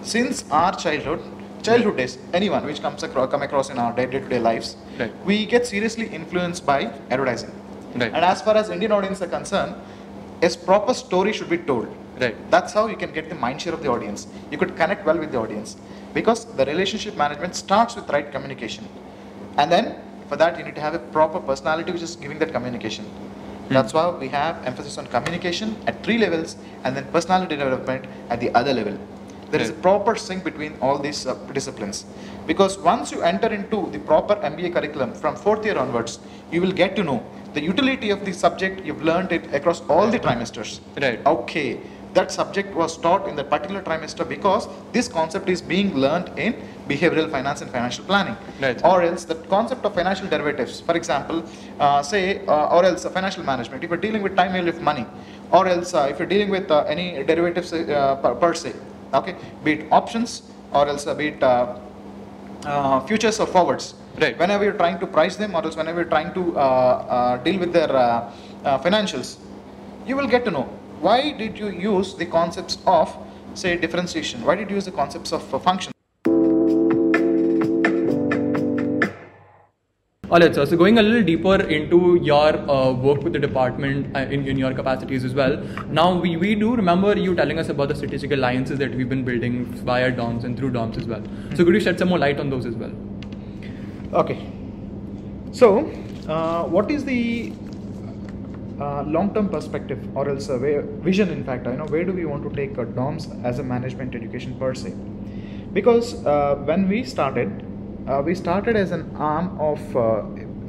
since 0.02 0.44
our 0.52 0.76
childhood, 0.76 1.22
childhood 1.62 1.98
days, 1.98 2.18
anyone 2.34 2.66
which 2.66 2.82
comes 2.82 3.04
across, 3.04 3.32
come 3.32 3.42
across 3.42 3.70
in 3.70 3.78
our 3.80 3.94
day-to-day 3.94 4.40
lives, 4.40 4.76
Right. 5.00 5.12
we 5.26 5.46
get 5.46 5.66
seriously 5.68 6.08
influenced 6.08 6.66
by 6.66 6.92
advertising. 7.10 7.52
Right. 7.96 8.12
And 8.14 8.26
as 8.26 8.42
far 8.42 8.56
as 8.58 8.70
Indian 8.70 8.92
audience 8.92 9.22
are 9.22 9.28
concerned, 9.28 9.76
a 10.44 10.58
proper 10.58 10.94
story 10.94 11.34
should 11.34 11.50
be 11.50 11.58
told. 11.58 11.88
Right. 12.20 12.36
That's 12.52 12.74
how 12.74 12.88
you 12.88 12.96
can 12.96 13.12
get 13.12 13.30
the 13.30 13.36
mind 13.36 13.62
share 13.62 13.74
of 13.74 13.82
the 13.82 13.90
audience. 13.90 14.28
You 14.52 14.58
could 14.58 14.76
connect 14.76 15.06
well 15.06 15.18
with 15.18 15.32
the 15.32 15.40
audience 15.40 15.78
because 16.14 16.46
the 16.46 16.66
relationship 16.66 17.16
management 17.18 17.56
starts 17.56 17.96
with 17.96 18.10
right 18.10 18.32
communication. 18.32 18.88
And 19.58 19.72
then 19.72 19.96
for 20.30 20.36
that 20.36 20.58
you 20.58 20.64
need 20.64 20.76
to 20.76 20.82
have 20.82 20.94
a 20.94 21.00
proper 21.00 21.40
personality 21.40 21.92
which 21.92 22.02
is 22.02 22.16
giving 22.16 22.40
that 22.40 22.52
communication. 22.52 23.06
That's 23.70 23.94
why 23.94 24.10
we 24.10 24.28
have 24.28 24.64
emphasis 24.66 24.98
on 24.98 25.08
communication 25.08 25.76
at 25.88 26.04
three 26.04 26.18
levels 26.18 26.58
and 26.84 26.96
then 26.96 27.06
personality 27.06 27.56
development 27.56 28.06
at 28.30 28.40
the 28.40 28.54
other 28.54 28.74
level. 28.74 28.98
There 29.50 29.62
is 29.62 29.70
a 29.70 29.74
proper 29.74 30.16
sync 30.16 30.44
between 30.44 30.76
all 30.82 30.98
these 30.98 31.28
uh, 31.28 31.36
disciplines. 31.54 32.06
Because 32.48 32.78
once 32.80 33.12
you 33.12 33.22
enter 33.22 33.48
into 33.54 33.88
the 33.92 34.00
proper 34.00 34.36
MBA 34.36 34.74
curriculum 34.74 35.14
from 35.14 35.36
fourth 35.36 35.64
year 35.64 35.78
onwards, 35.78 36.20
you 36.52 36.60
will 36.60 36.72
get 36.72 36.96
to 36.96 37.04
know 37.04 37.24
the 37.54 37.62
utility 37.62 38.10
of 38.10 38.26
the 38.26 38.34
subject, 38.34 38.86
you've 38.86 39.04
learned 39.04 39.32
it 39.32 39.54
across 39.54 39.82
all 39.90 40.10
the 40.10 40.20
trimesters. 40.20 40.80
Right. 41.00 41.26
Okay, 41.26 41.80
that 42.14 42.32
subject 42.32 42.74
was 42.76 42.98
taught 42.98 43.28
in 43.28 43.36
that 43.36 43.50
particular 43.50 43.82
trimester 43.82 44.28
because 44.28 44.68
this 44.92 45.08
concept 45.08 45.50
is 45.50 45.62
being 45.62 45.96
learned 45.96 46.30
in 46.38 46.54
behavioral 46.88 47.30
finance 47.30 47.62
and 47.62 47.72
financial 47.72 48.06
planning. 48.06 48.36
Right. 48.62 48.84
Or 48.84 49.02
else 49.02 49.26
the 49.26 49.36
concept 49.36 49.86
of 49.86 49.96
financial 49.96 50.28
derivatives, 50.28 50.82
for 50.82 50.96
example, 50.96 51.44
uh, 51.80 52.04
say, 52.04 52.46
uh, 52.46 52.76
or 52.76 52.86
else 52.86 53.06
financial 53.06 53.44
management, 53.44 53.84
if 53.84 53.90
you're 53.90 53.98
dealing 53.98 54.22
with 54.22 54.36
time 54.36 54.52
value 54.52 54.70
of 54.70 54.82
money, 54.82 55.06
or 55.52 55.68
else 55.68 55.94
uh, 55.94 56.08
if 56.10 56.20
you're 56.20 56.28
dealing 56.28 56.50
with 56.50 56.70
uh, 56.70 56.84
any 56.88 57.24
derivatives 57.24 57.74
uh, 57.74 58.16
per, 58.22 58.36
per 58.36 58.54
se, 58.54 58.74
okay, 59.14 59.36
be 59.64 59.74
it 59.74 59.92
options, 59.92 60.44
or 60.72 60.88
else 60.88 61.08
uh, 61.08 61.16
be 61.16 61.28
it 61.28 61.44
uh, 61.44 61.80
uh, 62.66 63.00
futures 63.02 63.40
or 63.40 63.48
forwards. 63.48 63.96
Right. 64.20 64.38
Whenever 64.38 64.64
you're 64.64 64.74
trying 64.74 65.00
to 65.00 65.08
price 65.08 65.36
them, 65.36 65.56
or 65.56 65.64
else 65.64 65.76
whenever 65.76 66.02
you're 66.02 66.10
trying 66.10 66.34
to 66.34 66.56
uh, 66.56 66.60
uh, 66.60 67.38
deal 67.38 67.60
with 67.60 67.74
their 67.74 67.92
uh, 67.92 68.32
uh, 68.64 68.80
financials, 68.80 69.38
you 70.06 70.16
will 70.16 70.28
get 70.28 70.44
to 70.46 70.52
know 70.52 70.64
why 71.00 71.32
did 71.32 71.58
you 71.60 71.70
use 71.70 72.14
the 72.16 72.26
concepts 72.26 72.78
of 72.86 73.16
say 73.54 73.78
differentiation 73.78 74.44
why 74.46 74.56
did 74.56 74.70
you 74.70 74.76
use 74.76 74.86
the 74.86 74.98
concepts 75.00 75.32
of 75.32 75.54
uh, 75.54 75.60
function 75.60 75.92
Alright, 80.34 80.56
sir. 80.56 80.66
So 80.66 80.76
going 80.76 80.98
a 80.98 81.04
little 81.04 81.22
deeper 81.22 81.58
into 81.62 82.20
your 82.24 82.58
uh, 82.68 82.92
work 82.92 83.22
with 83.22 83.34
the 83.34 83.40
department 83.40 84.18
uh, 84.18 84.22
in, 84.22 84.48
in 84.48 84.58
your 84.58 84.74
capacities 84.74 85.24
as 85.24 85.36
well. 85.36 85.58
Now 85.90 86.20
we, 86.20 86.38
we 86.38 86.56
do 86.56 86.76
remember 86.76 87.16
you 87.16 87.36
telling 87.36 87.60
us 87.60 87.70
about 87.70 87.90
the 87.90 87.96
strategic 87.96 88.32
alliances 88.32 88.80
that 88.80 88.96
we've 88.96 89.08
been 89.08 89.24
building 89.24 89.66
via 89.66 90.10
DOMS 90.10 90.44
and 90.44 90.58
through 90.58 90.72
DOMS 90.72 90.98
as 90.98 91.06
well. 91.06 91.22
So 91.54 91.64
could 91.64 91.76
you 91.76 91.80
shed 91.80 92.00
some 92.00 92.10
more 92.10 92.18
light 92.18 92.40
on 92.40 92.50
those 92.50 92.66
as 92.66 92.74
well? 92.74 92.92
Okay. 94.22 94.40
So 95.52 95.92
uh, 96.28 96.64
what 96.64 96.90
is 96.92 97.06
the 97.06 97.54
uh, 98.80 99.04
long-term 99.04 99.50
perspective 99.50 100.00
or 100.16 100.30
else 100.30 100.50
a 100.50 100.58
way, 100.58 100.82
vision 101.02 101.30
in 101.30 101.44
fact 101.44 101.66
you 101.66 101.74
know 101.74 101.86
where 101.86 102.04
do 102.04 102.12
we 102.12 102.26
want 102.26 102.44
to 102.44 102.56
take 102.56 102.78
uh, 102.78 102.86
DOMS 102.86 103.30
as 103.44 103.60
a 103.60 103.64
management 103.64 104.16
education 104.16 104.58
per 104.58 104.74
se? 104.74 104.94
Because 105.74 106.26
uh, 106.26 106.56
when 106.66 106.88
we 106.88 107.04
started 107.04 107.66
uh, 108.08 108.22
we 108.26 108.36
started 108.36 108.76
as 108.76 108.92
an 108.92 109.16
arm 109.16 109.58
of 109.60 109.96
uh, 109.96 110.22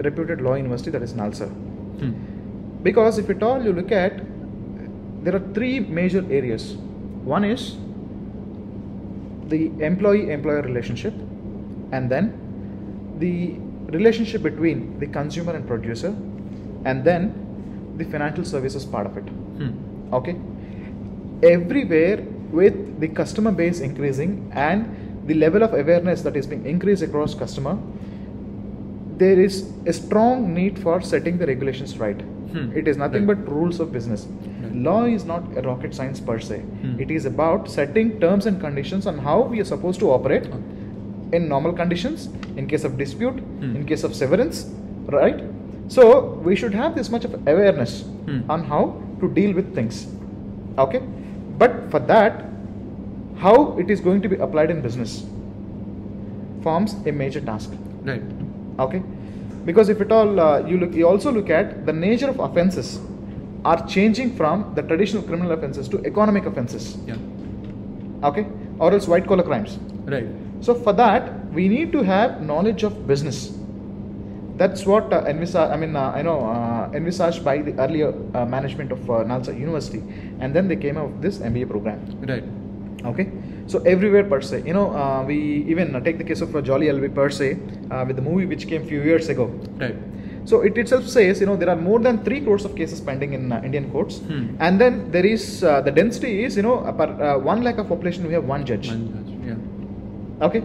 reputed 0.09 0.41
law 0.41 0.55
university 0.55 0.91
that 0.91 1.03
is 1.03 1.15
Nalsar. 1.15 1.49
Hmm. 1.49 2.13
because 2.83 3.19
if 3.19 3.31
at 3.31 3.43
all 3.43 3.63
you 3.63 3.73
look 3.73 3.93
at 3.93 4.21
there 5.25 5.35
are 5.37 5.45
three 5.55 5.81
major 5.81 6.25
areas. 6.31 6.75
One 7.25 7.45
is 7.45 7.77
the 9.49 9.73
employee 9.83 10.31
employer 10.31 10.61
relationship 10.61 11.15
and 11.93 12.11
then 12.11 12.44
the 13.18 13.56
relationship 13.99 14.42
between 14.42 14.99
the 14.99 15.06
consumer 15.06 15.52
and 15.54 15.66
producer 15.66 16.09
and 16.85 17.04
then 17.04 17.33
the 17.97 18.04
financial 18.04 18.44
services 18.44 18.85
part 18.85 19.06
of 19.06 19.16
it 19.16 19.28
Hmm. 19.59 19.73
okay 20.18 20.37
everywhere 21.42 22.23
with 22.50 22.76
the 23.00 23.09
customer 23.09 23.52
base 23.52 23.80
increasing 23.80 24.50
and 24.52 25.26
the 25.26 25.35
level 25.35 25.62
of 25.62 25.75
awareness 25.75 26.23
that 26.23 26.37
is 26.37 26.47
being 26.47 26.64
increased 26.66 27.02
across 27.02 27.35
customer 27.35 27.76
there 29.16 29.38
is 29.40 29.73
a 29.87 29.92
strong 29.92 30.52
need 30.54 30.78
for 30.78 31.00
setting 31.00 31.38
the 31.38 31.47
regulations 31.47 31.99
right 31.99 32.21
Hmm. 32.54 32.66
it 32.80 32.87
is 32.90 32.97
nothing 33.02 33.26
Right. 33.26 33.38
but 33.44 33.52
rules 33.59 33.80
of 33.85 33.92
business 33.92 34.26
law 34.87 35.04
is 35.04 35.25
not 35.30 35.56
a 35.61 35.62
rocket 35.62 35.94
science 35.99 36.21
per 36.28 36.38
se 36.49 36.59
Hmm. 36.83 36.92
it 37.04 37.11
is 37.16 37.26
about 37.30 37.71
setting 37.78 38.12
terms 38.25 38.47
and 38.50 38.61
conditions 38.66 39.06
on 39.12 39.18
how 39.28 39.37
we 39.54 39.61
are 39.64 39.68
supposed 39.71 40.00
to 40.04 40.11
operate 40.16 40.47
in 41.38 41.49
normal 41.55 41.73
conditions 41.83 42.29
in 42.57 42.67
case 42.73 42.85
of 42.88 42.97
dispute 43.03 43.38
Hmm. 43.61 43.75
in 43.76 43.85
case 43.93 44.05
of 44.09 44.14
severance 44.23 44.59
right 45.19 45.41
so 45.97 46.05
we 46.49 46.55
should 46.61 46.75
have 46.83 46.93
this 46.99 47.11
much 47.17 47.25
of 47.31 47.35
awareness 47.55 47.95
Hmm. 48.29 48.41
on 48.57 48.61
how 48.73 48.83
to 49.23 49.29
deal 49.38 49.53
with 49.61 49.69
things 49.79 49.97
okay 50.85 51.00
but 51.62 51.73
for 51.93 52.00
that 52.12 52.45
how 53.45 53.57
it 53.83 53.91
is 53.97 54.00
going 54.09 54.21
to 54.26 54.31
be 54.35 54.38
applied 54.47 54.71
in 54.75 54.81
business 54.88 55.12
forms 56.62 56.95
a 57.07 57.12
major 57.23 57.41
task 57.50 57.71
Right. 58.11 58.23
okay 58.85 59.03
because 59.69 59.88
if 59.93 60.00
at 60.05 60.12
all 60.12 60.41
uh, 60.41 60.59
you 60.71 60.76
look 60.83 60.95
you 61.00 61.07
also 61.11 61.31
look 61.33 61.50
at 61.59 61.69
the 61.88 61.93
nature 62.07 62.29
of 62.33 62.38
offenses 62.47 62.88
are 63.73 63.79
changing 63.95 64.31
from 64.38 64.64
the 64.79 64.83
traditional 64.91 65.23
criminal 65.29 65.53
offenses 65.57 65.88
to 65.95 66.00
economic 66.11 66.47
offenses 66.50 66.88
Yeah. 67.11 67.17
okay 68.31 68.45
or 68.79 68.93
else 68.97 69.07
white 69.14 69.26
collar 69.33 69.47
crimes 69.50 69.79
Right. 70.14 70.26
So 70.66 70.75
for 70.75 70.92
that 71.04 71.28
we 71.59 71.68
need 71.68 71.92
to 71.92 72.02
have 72.02 72.40
knowledge 72.52 72.83
of 72.88 73.06
business 73.06 73.38
that's 74.56 74.87
what 74.87 75.12
uh, 75.12 75.25
envisage, 75.26 75.71
I 75.71 75.76
mean, 75.76 75.97
uh, 75.97 76.12
I 76.14 76.23
know 76.23 76.38
uh, 76.47 76.90
envisaged 76.94 77.44
by 77.44 77.59
the 77.59 77.73
earlier 77.85 78.14
uh, 78.35 78.44
management 78.44 78.92
of 78.92 79.11
uh, 79.11 79.14
Nalsar 79.25 79.59
University, 79.59 80.00
and 80.40 80.54
then 80.54 80.68
they 80.68 80.76
came 80.76 80.97
out 80.97 81.11
with 81.11 81.23
this 81.23 81.38
MBA 81.38 81.68
program. 81.68 81.99
Right. 82.21 82.44
Okay, 83.04 83.30
so 83.66 83.80
everywhere 83.80 84.25
per 84.25 84.40
se, 84.40 84.62
you 84.64 84.73
know, 84.73 84.94
uh, 84.94 85.25
we 85.26 85.37
even 85.73 85.94
uh, 85.94 86.00
take 86.00 86.18
the 86.18 86.25
case 86.25 86.40
of 86.40 86.54
uh, 86.54 86.62
Jolly 86.62 86.87
LLB 86.87 87.14
per 87.14 87.28
se 87.30 87.59
uh, 87.90 88.04
with 88.06 88.16
the 88.16 88.23
movie 88.23 88.47
which 88.47 88.68
came 88.68 88.87
few 88.87 89.02
years 89.02 89.28
ago. 89.28 89.47
Right. 89.76 89.97
So 90.44 90.61
it 90.61 90.78
itself 90.78 91.06
says, 91.09 91.40
you 91.40 91.47
know, 91.47 91.56
there 91.56 91.68
are 91.71 91.76
more 91.76 91.99
than 91.99 92.23
three 92.23 92.40
crores 92.40 92.64
of 92.64 92.76
cases 92.76 93.00
pending 93.00 93.33
in 93.33 93.50
uh, 93.50 93.61
Indian 93.64 93.90
courts, 93.90 94.18
Hmm. 94.18 94.54
and 94.61 94.80
then 94.80 95.11
there 95.11 95.26
is 95.26 95.64
uh, 95.64 95.80
the 95.80 95.90
density 95.90 96.44
is, 96.44 96.56
you 96.56 96.62
know, 96.62 96.76
per 96.97 97.11
uh, 97.11 97.38
one 97.38 97.62
lakh 97.64 97.78
of 97.78 97.88
population 97.88 98.26
we 98.28 98.35
have 98.35 98.44
one 98.44 98.64
judge. 98.64 98.88
One 98.88 99.06
judge. 99.12 99.34
Okay, 100.41 100.62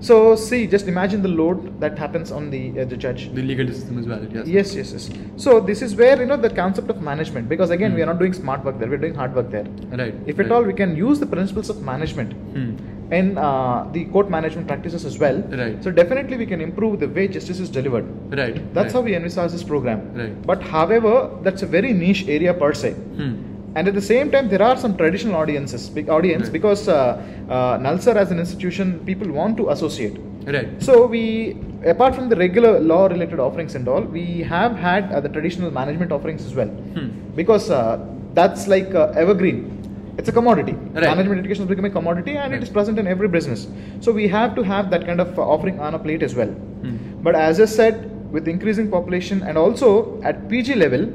so 0.00 0.34
see, 0.36 0.66
just 0.66 0.86
imagine 0.88 1.20
the 1.22 1.28
load 1.28 1.80
that 1.80 1.98
happens 1.98 2.30
on 2.32 2.50
the 2.50 2.80
uh, 2.80 2.84
the 2.84 2.96
judge. 2.96 3.32
The 3.34 3.42
legal 3.42 3.66
system 3.68 3.98
is 3.98 4.06
valid. 4.06 4.32
Yes. 4.32 4.46
Yes, 4.46 4.74
yes, 4.74 4.92
yes. 4.92 5.10
So 5.36 5.60
this 5.60 5.82
is 5.82 5.94
where 5.96 6.18
you 6.20 6.26
know 6.26 6.36
the 6.36 6.50
concept 6.50 6.88
of 6.90 7.02
management, 7.02 7.48
because 7.48 7.70
again, 7.70 7.90
Hmm. 7.90 7.96
we 7.96 8.02
are 8.02 8.06
not 8.06 8.18
doing 8.18 8.32
smart 8.32 8.64
work 8.64 8.78
there; 8.78 8.88
we're 8.88 9.02
doing 9.04 9.14
hard 9.14 9.34
work 9.34 9.50
there. 9.50 9.66
Right. 10.02 10.14
If 10.26 10.38
at 10.38 10.46
right. 10.46 10.52
all, 10.52 10.62
we 10.62 10.72
can 10.72 10.96
use 10.96 11.20
the 11.20 11.26
principles 11.26 11.68
of 11.70 11.82
management 11.82 12.32
Hmm. 12.54 12.70
in 13.18 13.36
uh, 13.36 13.88
the 13.92 14.04
court 14.16 14.30
management 14.30 14.68
practices 14.68 15.04
as 15.04 15.18
well. 15.18 15.42
Right. 15.60 15.82
So 15.84 15.90
definitely, 15.90 16.36
we 16.36 16.46
can 16.46 16.60
improve 16.60 17.00
the 17.00 17.08
way 17.08 17.26
justice 17.28 17.58
is 17.58 17.68
delivered. 17.68 18.06
Right. 18.42 18.58
That's 18.72 18.86
right. 18.86 18.92
how 18.92 19.00
we 19.10 19.16
envisage 19.16 19.50
this 19.52 19.64
program. 19.64 20.02
Right. 20.22 20.42
But 20.50 20.62
however, 20.62 21.14
that's 21.42 21.62
a 21.62 21.66
very 21.78 21.92
niche 21.92 22.26
area 22.28 22.54
per 22.54 22.72
se. 22.72 22.92
Hmm. 22.92 23.32
And 23.76 23.86
at 23.86 23.94
the 23.94 24.02
same 24.02 24.30
time, 24.32 24.48
there 24.48 24.62
are 24.62 24.76
some 24.76 24.96
traditional 24.96 25.36
audiences, 25.36 25.88
big 25.88 26.08
audience, 26.08 26.44
Right. 26.44 26.52
because 26.52 26.88
uh, 26.88 27.22
uh, 27.48 27.78
Nalsar 27.78 28.16
as 28.16 28.30
an 28.32 28.38
institution, 28.40 29.00
people 29.06 29.30
want 29.30 29.56
to 29.58 29.70
associate. 29.70 30.16
Right. 30.44 30.68
So 30.82 31.06
we, 31.06 31.56
apart 31.84 32.14
from 32.16 32.28
the 32.28 32.36
regular 32.36 32.80
law-related 32.80 33.38
offerings 33.38 33.74
and 33.76 33.86
all, 33.86 34.00
we 34.02 34.40
have 34.54 34.74
had 34.76 35.12
uh, 35.12 35.20
the 35.20 35.28
traditional 35.28 35.70
management 35.70 36.10
offerings 36.10 36.44
as 36.44 36.54
well, 36.54 36.68
Hmm. 36.68 37.08
because 37.36 37.70
uh, 37.70 38.04
that's 38.34 38.66
like 38.66 38.94
uh, 38.94 39.12
evergreen. 39.24 39.76
It's 40.18 40.28
a 40.28 40.32
commodity. 40.32 40.72
Right. 40.72 41.04
Management 41.04 41.38
education 41.40 41.62
has 41.62 41.68
become 41.68 41.84
a 41.84 41.90
commodity, 41.90 42.36
and 42.36 42.52
it 42.52 42.56
Right. 42.56 42.62
is 42.64 42.68
present 42.78 42.98
in 42.98 43.06
every 43.06 43.28
business. 43.28 43.68
So 44.00 44.10
we 44.12 44.26
have 44.28 44.54
to 44.56 44.62
have 44.62 44.90
that 44.90 45.06
kind 45.06 45.20
of 45.20 45.38
uh, 45.38 45.42
offering 45.42 45.78
on 45.78 45.94
a 45.94 45.98
plate 45.98 46.22
as 46.24 46.34
well. 46.34 46.48
Hmm. 46.48 46.96
But 47.22 47.34
as 47.36 47.60
I 47.60 47.66
said, 47.66 48.10
with 48.32 48.48
increasing 48.48 48.90
population 48.90 49.42
and 49.44 49.56
also 49.56 50.20
at 50.22 50.48
PG 50.48 50.74
level, 50.74 51.06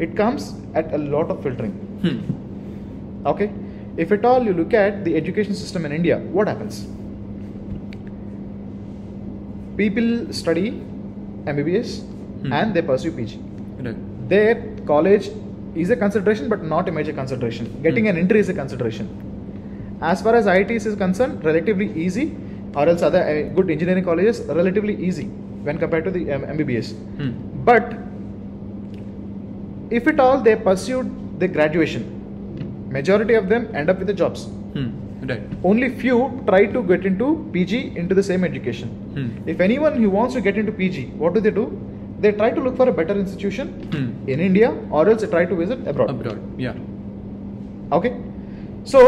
it 0.00 0.16
comes 0.16 0.54
at 0.74 0.92
a 0.92 0.98
lot 0.98 1.30
of 1.30 1.42
filtering. 1.42 1.74
Hmm. 2.02 3.26
Okay, 3.26 3.50
if 3.96 4.12
at 4.12 4.24
all 4.24 4.42
you 4.42 4.52
look 4.54 4.72
at 4.74 5.04
the 5.04 5.16
education 5.16 5.54
system 5.54 5.84
in 5.86 5.92
India, 5.92 6.18
what 6.18 6.48
happens? 6.48 6.86
People 9.76 10.32
study 10.32 10.66
MBBS 11.54 11.90
Hmm. 12.42 12.52
and 12.58 12.74
they 12.74 12.82
pursue 12.82 13.12
PG. 13.12 13.38
Right. 13.86 13.96
Their 14.28 14.54
college 14.86 15.30
is 15.74 15.90
a 15.90 15.96
consideration, 15.96 16.48
but 16.48 16.64
not 16.64 16.88
a 16.88 16.92
major 16.92 17.12
consideration. 17.12 17.66
Getting 17.82 18.04
Hmm. 18.04 18.10
an 18.14 18.18
entry 18.22 18.40
is 18.44 18.48
a 18.48 18.54
consideration. 18.54 19.08
As 20.10 20.22
far 20.22 20.34
as 20.34 20.46
IITs 20.46 20.86
is 20.90 20.94
concerned, 20.96 21.44
relatively 21.44 21.88
easy, 22.04 22.26
or 22.74 22.88
else 22.88 23.02
other 23.02 23.22
uh, 23.30 23.54
good 23.56 23.70
engineering 23.70 24.04
colleges 24.04 24.40
relatively 24.48 24.94
easy 25.08 25.24
when 25.68 25.78
compared 25.78 26.04
to 26.04 26.10
the 26.10 26.22
um, 26.32 26.44
MBBS. 26.56 26.92
Hmm. 27.18 27.30
But 27.70 27.94
if 29.90 30.06
at 30.06 30.20
all 30.20 30.40
they 30.40 30.56
pursued 30.56 31.10
the 31.40 31.48
graduation, 31.48 32.02
majority 32.96 33.34
of 33.34 33.48
them 33.48 33.68
end 33.74 33.90
up 33.90 33.98
with 33.98 34.08
the 34.12 34.14
jobs. 34.22 34.44
Hmm. 34.74 34.88
Right. 35.30 35.42
Only 35.70 35.88
few 36.02 36.18
try 36.46 36.66
to 36.74 36.82
get 36.82 37.04
into 37.04 37.26
PG 37.52 37.96
into 37.96 38.14
the 38.14 38.22
same 38.22 38.42
education. 38.44 38.88
Hmm. 39.16 39.48
If 39.48 39.60
anyone 39.60 39.96
who 40.02 40.10
wants 40.10 40.34
to 40.34 40.40
get 40.40 40.56
into 40.56 40.72
PG, 40.72 41.06
what 41.22 41.34
do 41.34 41.40
they 41.40 41.50
do? 41.50 41.64
They 42.20 42.32
try 42.32 42.50
to 42.50 42.60
look 42.60 42.76
for 42.76 42.88
a 42.88 42.92
better 43.00 43.16
institution 43.24 43.68
Hmm. 43.92 44.06
in 44.34 44.40
India 44.48 44.70
or 44.90 45.08
else 45.08 45.20
they 45.22 45.30
try 45.34 45.44
to 45.52 45.58
visit 45.64 45.86
abroad. 45.92 46.10
Abroad. 46.14 46.40
Yeah. 46.58 46.74
Okay. 47.98 48.12
So 48.84 49.02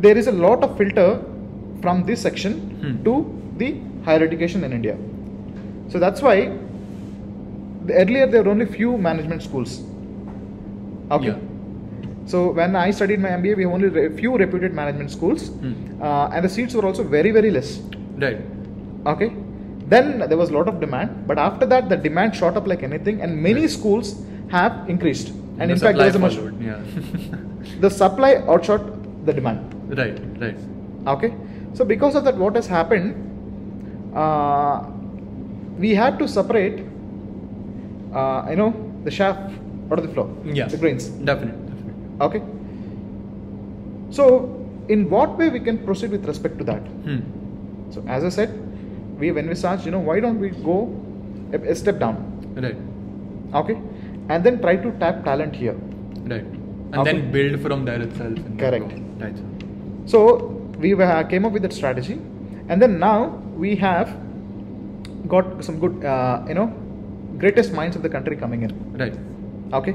there 0.00 0.16
is 0.16 0.26
a 0.26 0.32
lot 0.32 0.62
of 0.64 0.76
filter 0.80 1.08
from 1.82 2.04
this 2.10 2.20
section 2.28 2.58
Hmm. 2.82 2.96
to 3.04 3.14
the 3.62 3.70
higher 4.08 4.22
education 4.30 4.64
in 4.64 4.72
India. 4.72 4.96
So 5.88 5.98
that's 5.98 6.22
why 6.22 6.36
the, 7.86 7.94
earlier 8.02 8.26
there 8.26 8.42
were 8.42 8.50
only 8.50 8.66
few 8.66 8.96
management 8.96 9.42
schools. 9.42 9.82
Okay. 11.10 11.26
Yeah. 11.28 11.38
So 12.26 12.52
when 12.52 12.76
I 12.76 12.90
studied 12.92 13.20
my 13.20 13.30
MBA, 13.30 13.56
we 13.56 13.62
have 13.64 13.72
only 13.72 14.06
a 14.06 14.10
few 14.10 14.36
reputed 14.36 14.72
management 14.80 15.10
schools, 15.10 15.48
Hmm. 15.48 15.72
uh, 16.00 16.28
and 16.32 16.44
the 16.44 16.48
seats 16.56 16.74
were 16.74 16.84
also 16.90 17.02
very 17.02 17.30
very 17.38 17.50
less. 17.50 17.70
Right. 18.24 18.40
Okay. 19.14 19.30
Then 19.94 20.10
there 20.28 20.36
was 20.38 20.50
a 20.50 20.54
lot 20.56 20.68
of 20.68 20.78
demand, 20.80 21.26
but 21.26 21.38
after 21.38 21.66
that 21.66 21.88
the 21.92 21.96
demand 21.96 22.36
shot 22.40 22.56
up 22.56 22.66
like 22.72 22.82
anything, 22.88 23.20
and 23.22 23.42
many 23.48 23.62
Right. 23.62 23.70
schools 23.78 24.12
have 24.56 24.76
increased. 24.94 25.32
And 25.58 25.68
The 25.70 25.74
in 25.74 25.80
fact, 25.84 25.98
there 25.98 26.12
supply 26.12 26.28
was 26.28 26.36
a 26.36 26.42
much 26.42 26.62
Yeah. 26.68 26.78
the 27.86 27.90
supply 27.90 28.30
outshot 28.54 28.84
the 29.26 29.32
demand. 29.40 29.74
right. 30.02 30.20
Right. 30.44 30.58
Okay, 31.14 31.32
so 31.80 31.84
because 31.84 32.14
of 32.20 32.24
that, 32.28 32.36
what 32.44 32.54
has 32.60 32.66
happened? 32.66 33.14
Uh, 34.14 34.76
we 35.78 35.90
had 35.94 36.18
to 36.20 36.28
separate, 36.28 36.78
uh, 38.14 38.46
you 38.50 38.56
know, 38.56 38.70
the 39.04 39.10
chaff 39.10 39.36
out 39.90 39.98
of 39.98 40.06
the 40.06 40.12
flour, 40.14 40.28
Yeah. 40.44 40.68
the 40.68 40.76
grains. 40.76 41.08
Definitely. 41.08 41.66
Definitely. 41.70 41.94
Okay. 42.26 42.42
So, 44.10 44.24
in 44.88 45.08
what 45.10 45.36
way 45.38 45.48
we 45.50 45.60
can 45.60 45.78
proceed 45.78 46.10
with 46.10 46.24
respect 46.26 46.58
to 46.58 46.64
that? 46.64 46.82
Hmm. 47.06 47.20
So, 47.92 48.02
as 48.06 48.24
I 48.24 48.28
said, 48.28 48.50
we 49.18 49.26
have 49.28 49.36
envisaged, 49.36 49.84
you 49.84 49.92
know, 49.92 50.00
why 50.00 50.20
don't 50.20 50.38
we 50.40 50.50
go 50.50 50.76
a, 51.52 51.58
a 51.72 51.74
step 51.74 51.98
down? 51.98 52.16
Right. 52.56 52.76
Okay, 53.60 53.76
and 54.28 54.44
then 54.44 54.60
try 54.60 54.76
to 54.76 54.90
tap 55.02 55.24
talent 55.24 55.54
here. 55.56 55.76
Right. 56.32 56.44
And 56.92 56.96
Okay. 57.02 57.12
then 57.12 57.32
build 57.32 57.60
from 57.60 57.84
there 57.84 58.00
itself. 58.02 58.38
Correct. 58.58 58.92
Right. 59.20 59.38
So 60.06 60.20
we 60.84 60.94
were- 60.94 61.24
came 61.32 61.44
up 61.44 61.52
with 61.52 61.62
that 61.62 61.72
strategy, 61.80 62.18
and 62.68 62.80
then 62.82 62.98
now 62.98 63.16
we 63.64 63.74
have 63.86 64.12
got 65.34 65.64
some 65.64 65.78
good, 65.82 66.04
uh, 66.04 66.42
you 66.48 66.54
know, 66.54 66.68
greatest 67.42 67.72
minds 67.80 67.96
of 67.96 68.02
the 68.02 68.08
country 68.16 68.36
coming 68.36 68.62
in. 68.68 68.72
Right. 69.02 69.16
Okay. 69.72 69.94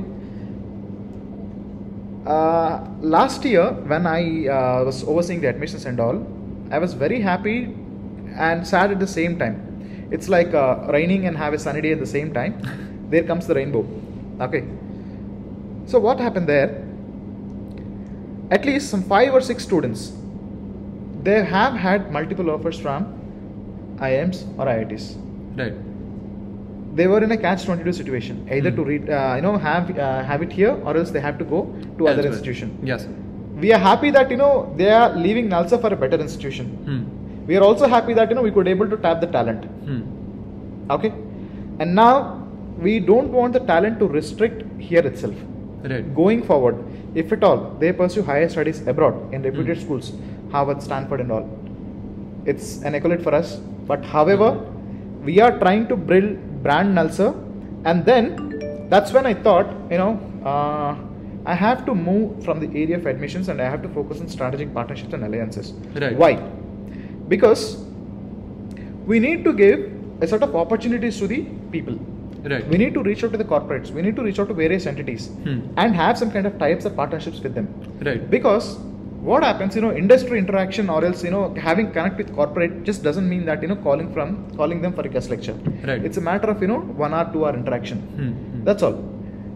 Uh, 2.26 2.80
last 3.02 3.44
year, 3.46 3.72
when 3.72 4.08
I 4.08 4.48
uh, 4.48 4.84
was 4.84 5.04
overseeing 5.04 5.42
the 5.42 5.48
admissions 5.48 5.86
and 5.86 6.00
all, 6.00 6.26
I 6.72 6.80
was 6.80 6.94
very 6.94 7.22
happy 7.22 7.76
and 8.36 8.66
sad 8.66 8.92
at 8.92 9.00
the 9.00 9.08
same 9.08 9.38
time. 9.38 10.08
It's 10.12 10.30
like 10.30 10.54
uh, 10.54 10.88
raining 10.90 11.28
and 11.28 11.38
have 11.38 11.54
a 11.54 11.60
sunny 11.60 11.82
day 11.82 11.92
at 11.92 12.00
the 12.00 12.12
same 12.18 12.34
time. 12.34 12.62
There 13.10 13.24
comes 13.24 13.46
the 13.46 13.54
rainbow. 13.54 13.86
Okay. 14.42 14.64
So 15.86 16.00
what 16.00 16.20
happened 16.20 16.48
there? 16.48 16.84
At 18.50 18.66
least 18.66 18.90
some 18.90 19.04
five 19.04 19.32
or 19.32 19.42
six 19.42 19.64
students, 19.64 20.12
they 21.22 21.44
have 21.44 21.76
had 21.76 22.12
multiple 22.12 22.50
offers 22.50 22.80
from 22.80 23.06
IIMs 23.98 24.42
or 24.58 24.66
IITs. 24.66 25.16
Right. 25.56 25.74
They 27.00 27.08
were 27.12 27.22
in 27.24 27.32
a 27.36 27.38
catch-22 27.38 27.94
situation, 28.00 28.36
either 28.58 28.70
Hmm. 28.72 28.76
to 28.80 28.84
read, 28.90 29.10
uh, 29.10 29.34
you 29.38 29.42
know, 29.46 29.54
have 29.68 29.90
uh, 29.98 30.24
have 30.32 30.42
it 30.48 30.52
here, 30.60 30.74
or 30.86 30.96
else 31.00 31.10
they 31.16 31.24
have 31.28 31.38
to 31.40 31.46
go 31.54 31.60
to 31.98 32.08
other 32.08 32.12
Elsewhere. 32.12 32.28
institution. 32.34 32.72
Yes. 32.92 33.08
We 33.64 33.72
are 33.78 33.80
happy 33.88 34.12
that 34.18 34.32
you 34.36 34.38
know 34.44 34.52
they 34.82 34.90
are 35.00 35.10
leaving 35.26 35.50
Nalsar 35.56 35.80
for 35.86 35.92
a 35.96 35.98
better 36.04 36.20
institution. 36.28 36.70
Hmm. 36.90 37.02
We 37.50 37.58
are 37.58 37.64
also 37.70 37.88
happy 37.96 38.14
that 38.20 38.30
you 38.34 38.36
know 38.40 38.46
we 38.48 38.52
could 38.60 38.70
able 38.76 38.90
to 38.94 38.98
tap 39.08 39.20
the 39.26 39.30
talent. 39.36 39.66
Hmm. 39.90 40.02
Okay, 40.98 41.12
and 41.80 41.96
now 42.04 42.14
we 42.88 42.94
don't 43.10 43.32
want 43.40 43.54
the 43.60 43.64
talent 43.72 44.00
to 44.04 44.08
restrict 44.16 44.64
here 44.92 45.06
itself. 45.12 45.36
Right. 45.94 46.08
Going 46.22 46.44
forward, 46.52 46.78
if 47.24 47.32
at 47.38 47.44
all 47.50 47.60
they 47.84 47.92
pursue 48.04 48.24
higher 48.30 48.48
studies 48.56 48.80
abroad 48.94 49.20
in 49.34 49.44
reputed 49.50 49.78
Hmm. 49.78 49.84
schools, 49.86 50.14
Harvard, 50.56 50.82
Stanford, 50.88 51.22
and 51.26 51.32
all, 51.40 51.46
it's 52.54 52.72
an 52.84 52.96
accolade 53.02 53.24
for 53.28 53.34
us. 53.42 53.58
But 53.92 54.04
however, 54.16 54.50
we 55.26 55.40
are 55.46 55.54
trying 55.60 55.88
to 55.92 55.96
build 55.96 56.30
brand 56.64 56.96
Nalsar, 56.98 57.32
and 57.86 58.06
then 58.06 58.24
that's 58.90 59.12
when 59.12 59.26
I 59.26 59.34
thought, 59.34 59.68
you 59.92 59.98
know, 59.98 60.14
uh, 60.46 60.96
I 61.46 61.54
have 61.56 61.86
to 61.88 61.94
move 61.96 62.44
from 62.44 62.60
the 62.60 62.68
area 62.82 62.98
of 62.98 63.06
admissions 63.06 63.50
and 63.50 63.62
I 63.62 63.70
have 63.70 63.82
to 63.84 63.90
focus 63.90 64.20
on 64.20 64.28
strategic 64.28 64.74
partnerships 64.74 65.14
and 65.14 65.24
alliances. 65.24 65.72
Right. 66.04 66.16
Why? 66.16 66.34
Because 67.28 67.64
we 69.06 69.20
need 69.20 69.44
to 69.44 69.54
give 69.54 69.92
a 70.22 70.28
sort 70.28 70.42
of 70.44 70.56
opportunities 70.56 71.20
to 71.20 71.28
the 71.28 71.44
people. 71.72 71.96
Right. 72.44 72.68
We 72.68 72.78
need 72.78 72.94
to 72.96 73.04
reach 73.04 73.24
out 73.24 73.32
to 73.32 73.38
the 73.38 73.44
corporates. 73.44 73.92
We 73.92 74.02
need 74.02 74.16
to 74.16 74.24
reach 74.24 74.40
out 74.40 74.48
to 74.50 74.54
various 74.56 74.86
entities 74.88 75.28
Hmm. 75.44 75.60
and 75.78 75.96
have 75.96 76.18
some 76.18 76.32
kind 76.32 76.48
of 76.48 76.58
types 76.58 76.86
of 76.86 76.96
partnerships 76.96 77.40
with 77.42 77.54
them. 77.56 77.68
Right. 78.10 78.28
Because 78.30 78.78
what 79.30 79.44
happens, 79.44 79.76
you 79.76 79.82
know, 79.82 79.92
industry 80.04 80.38
interaction 80.38 80.90
or 80.90 81.04
else, 81.08 81.24
you 81.24 81.32
know, 81.32 81.44
having 81.68 81.92
connect 81.92 82.18
with 82.18 82.34
corporate 82.36 82.84
just 82.84 83.04
doesn't 83.08 83.28
mean 83.28 83.46
that, 83.46 83.62
you 83.64 83.68
know, 83.68 83.76
calling 83.88 84.14
from 84.14 84.28
calling 84.56 84.82
them 84.82 84.94
for 84.94 85.04
a 85.10 85.10
guest 85.10 85.30
lecture. 85.30 85.56
Right. 85.90 86.04
It's 86.08 86.18
a 86.18 86.22
matter 86.22 86.50
of, 86.54 86.62
you 86.62 86.68
know, 86.68 86.80
one 87.04 87.14
hour, 87.14 87.32
two 87.34 87.46
hour 87.46 87.56
interaction. 87.62 88.00
Hmm. 88.00 88.30
Hmm. 88.32 88.64
That's 88.64 88.84
all. 88.84 88.98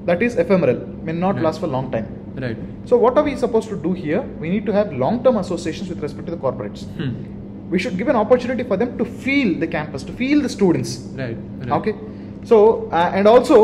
That 0.05 0.21
is 0.27 0.37
ephemeral, 0.43 0.79
may 1.07 1.13
not 1.13 1.35
Right. 1.35 1.43
last 1.45 1.59
for 1.59 1.67
a 1.67 1.73
long 1.77 1.91
time. 1.95 2.07
Right. 2.45 2.57
So 2.85 2.97
what 2.97 3.17
are 3.17 3.23
we 3.23 3.35
supposed 3.35 3.69
to 3.69 3.77
do 3.87 3.91
here? 3.93 4.21
We 4.43 4.49
need 4.49 4.65
to 4.69 4.73
have 4.73 4.93
long-term 5.03 5.37
associations 5.37 5.89
with 5.89 6.01
respect 6.05 6.25
to 6.29 6.35
the 6.35 6.41
corporates. 6.45 6.85
Hmm. 7.01 7.11
We 7.73 7.77
should 7.83 7.97
give 7.97 8.07
an 8.07 8.15
opportunity 8.15 8.63
for 8.63 8.77
them 8.77 8.97
to 9.01 9.05
feel 9.25 9.59
the 9.63 9.67
campus, 9.67 10.03
to 10.03 10.13
feel 10.13 10.41
the 10.41 10.49
students. 10.49 10.95
Right. 11.15 11.37
right. 11.59 11.71
Okay. 11.79 11.93
So 12.51 12.89
uh, 12.91 13.11
and 13.13 13.27
also 13.27 13.59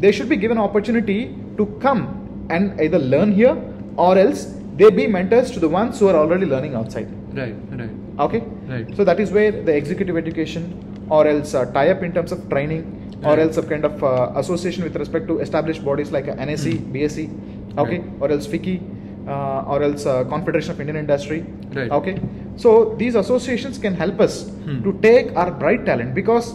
they 0.00 0.10
should 0.10 0.28
be 0.28 0.38
given 0.46 0.58
opportunity 0.58 1.20
to 1.58 1.66
come 1.86 2.02
and 2.50 2.80
either 2.80 2.98
learn 2.98 3.30
here 3.40 3.56
or 3.96 4.18
else 4.18 4.40
they 4.76 4.90
be 4.90 5.06
mentors 5.06 5.50
to 5.52 5.60
the 5.60 5.68
ones 5.68 5.98
who 5.98 6.08
are 6.08 6.16
already 6.16 6.46
learning 6.46 6.74
outside. 6.74 7.08
Right. 7.36 7.54
Right. 7.70 7.90
Okay. 8.20 8.40
Right. 8.72 8.96
So 8.96 9.04
that 9.04 9.20
is 9.20 9.30
where 9.30 9.50
the 9.52 9.74
executive 9.74 10.16
education 10.16 11.06
or 11.10 11.26
else 11.26 11.54
uh, 11.54 11.66
tie 11.72 11.90
up 11.90 12.02
in 12.02 12.12
terms 12.12 12.32
of 12.32 12.48
training 12.48 12.98
or 13.24 13.38
else 13.38 13.54
some 13.54 13.68
kind 13.68 13.84
of 13.84 14.02
uh, 14.02 14.32
association 14.36 14.82
with 14.82 14.96
respect 14.96 15.26
to 15.28 15.38
established 15.40 15.84
bodies 15.84 16.10
like 16.10 16.26
uh, 16.28 16.34
NSE. 16.36 16.78
BSE, 16.92 17.78
okay, 17.78 17.98
Right. 17.98 18.20
or 18.20 18.30
else 18.32 18.46
FICCI, 18.48 18.80
uh, 19.28 19.62
or 19.72 19.82
else 19.82 20.06
uh, 20.06 20.24
Confederation 20.24 20.72
of 20.72 20.80
Indian 20.80 20.96
Industry, 20.96 21.44
Right. 21.72 21.90
okay. 21.90 22.18
So 22.56 22.94
these 22.98 23.14
associations 23.14 23.78
can 23.78 23.94
help 23.94 24.20
us 24.20 24.48
Hmm. 24.64 24.82
to 24.82 24.92
take 25.02 25.36
our 25.36 25.50
bright 25.52 25.86
talent 25.86 26.14
because 26.14 26.54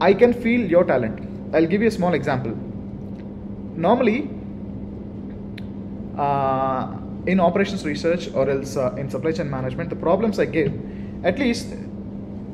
I 0.00 0.14
can 0.14 0.32
feel 0.32 0.60
your 0.76 0.84
talent. 0.84 1.20
I'll 1.54 1.66
give 1.66 1.82
you 1.82 1.88
a 1.88 1.96
small 2.00 2.14
example. 2.14 2.52
Normally, 3.76 4.30
in 7.26 7.40
operations 7.40 7.84
research 7.84 8.30
or 8.34 8.48
else 8.50 8.76
uh, 8.76 8.94
in 8.96 9.10
supply 9.10 9.32
chain 9.32 9.50
management, 9.50 9.90
the 9.90 9.96
problems 9.96 10.38
I 10.38 10.46
give, 10.46 10.72
at 11.24 11.38
least 11.38 11.74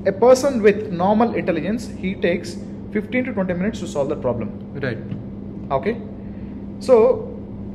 a 0.07 0.13
person 0.13 0.63
with 0.63 0.93
normal 0.93 1.35
intelligence, 1.35 1.89
he 1.89 2.15
takes 2.15 2.57
15 2.93 3.25
to 3.25 3.33
20 3.33 3.55
minutes 3.55 3.81
to 3.81 3.87
solve 3.87 4.09
the 4.09 4.17
problem. 4.17 4.51
Right. 4.81 4.99
Okay. 5.71 6.01
So, 6.81 6.97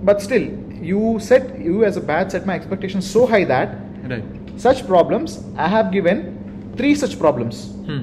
but 0.04 0.22
still, 0.22 0.44
you 0.82 1.18
set 1.20 1.60
you 1.60 1.84
as 1.84 1.98
a 1.98 2.02
batch 2.02 2.32
set 2.32 2.46
my 2.46 2.56
expectations 2.56 3.10
so 3.10 3.26
high 3.26 3.44
that 3.46 3.76
Right. 4.08 4.24
such 4.56 4.86
problems 4.88 5.44
I 5.58 5.68
have 5.68 5.92
given 5.92 6.74
three 6.78 6.96
such 6.96 7.20
problems 7.20 7.74
Hmm. 7.88 8.02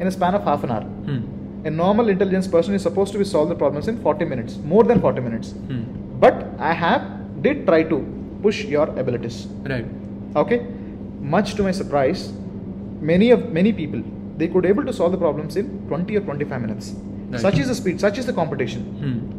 in 0.00 0.06
a 0.06 0.10
span 0.10 0.34
of 0.34 0.44
half 0.44 0.62
an 0.64 0.70
hour. 0.70 0.82
Hmm. 0.82 1.22
A 1.66 1.70
normal 1.70 2.08
intelligence 2.08 2.46
person 2.46 2.74
is 2.74 2.82
supposed 2.82 3.12
to 3.12 3.18
be 3.18 3.24
solve 3.24 3.48
the 3.48 3.56
problems 3.56 3.88
in 3.88 3.96
40 3.98 4.24
minutes, 4.24 4.56
more 4.74 4.84
than 4.84 5.00
40 5.00 5.20
minutes. 5.20 5.50
Hmm. 5.52 5.82
But 6.20 6.46
I 6.58 6.72
have 6.72 7.42
did 7.42 7.66
try 7.66 7.82
to 7.84 7.98
push 8.42 8.64
your 8.64 8.88
abilities. 8.98 9.46
Right. 9.72 9.86
Okay. 10.34 10.66
Much 11.20 11.54
to 11.54 11.62
my 11.62 11.72
surprise, 11.72 12.32
many 13.00 13.30
of 13.30 13.52
many 13.52 13.72
people 13.72 14.02
they 14.36 14.48
could 14.48 14.66
able 14.66 14.84
to 14.84 14.92
solve 14.92 15.12
the 15.12 15.18
problems 15.18 15.56
in 15.56 15.66
20 15.88 16.16
or 16.16 16.20
25 16.20 16.60
minutes. 16.60 16.94
Right. 17.28 17.40
Such 17.40 17.58
is 17.58 17.68
the 17.68 17.74
speed, 17.74 18.00
such 18.00 18.18
is 18.18 18.26
the 18.26 18.32
competition. 18.32 18.82
Hmm. 19.02 19.35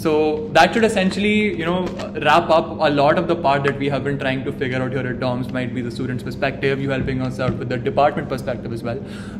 So 0.00 0.48
that 0.52 0.72
should 0.72 0.84
essentially, 0.84 1.54
you 1.58 1.66
know, 1.66 1.86
wrap 2.26 2.48
up 2.48 2.68
a 2.88 2.90
lot 2.98 3.18
of 3.18 3.28
the 3.28 3.36
part 3.36 3.64
that 3.64 3.78
we 3.78 3.88
have 3.90 4.02
been 4.02 4.18
trying 4.18 4.44
to 4.44 4.52
figure 4.52 4.80
out 4.82 4.92
here 4.92 5.06
at 5.06 5.20
DOMS. 5.20 5.52
Might 5.52 5.74
be 5.74 5.82
the 5.82 5.90
student's 5.90 6.22
perspective, 6.22 6.80
you 6.80 6.88
helping 6.88 7.20
us 7.20 7.38
out 7.38 7.52
with 7.58 7.68
the 7.68 7.76
department 7.76 8.28
perspective 8.30 8.72
as 8.72 8.82
well, 8.82 8.96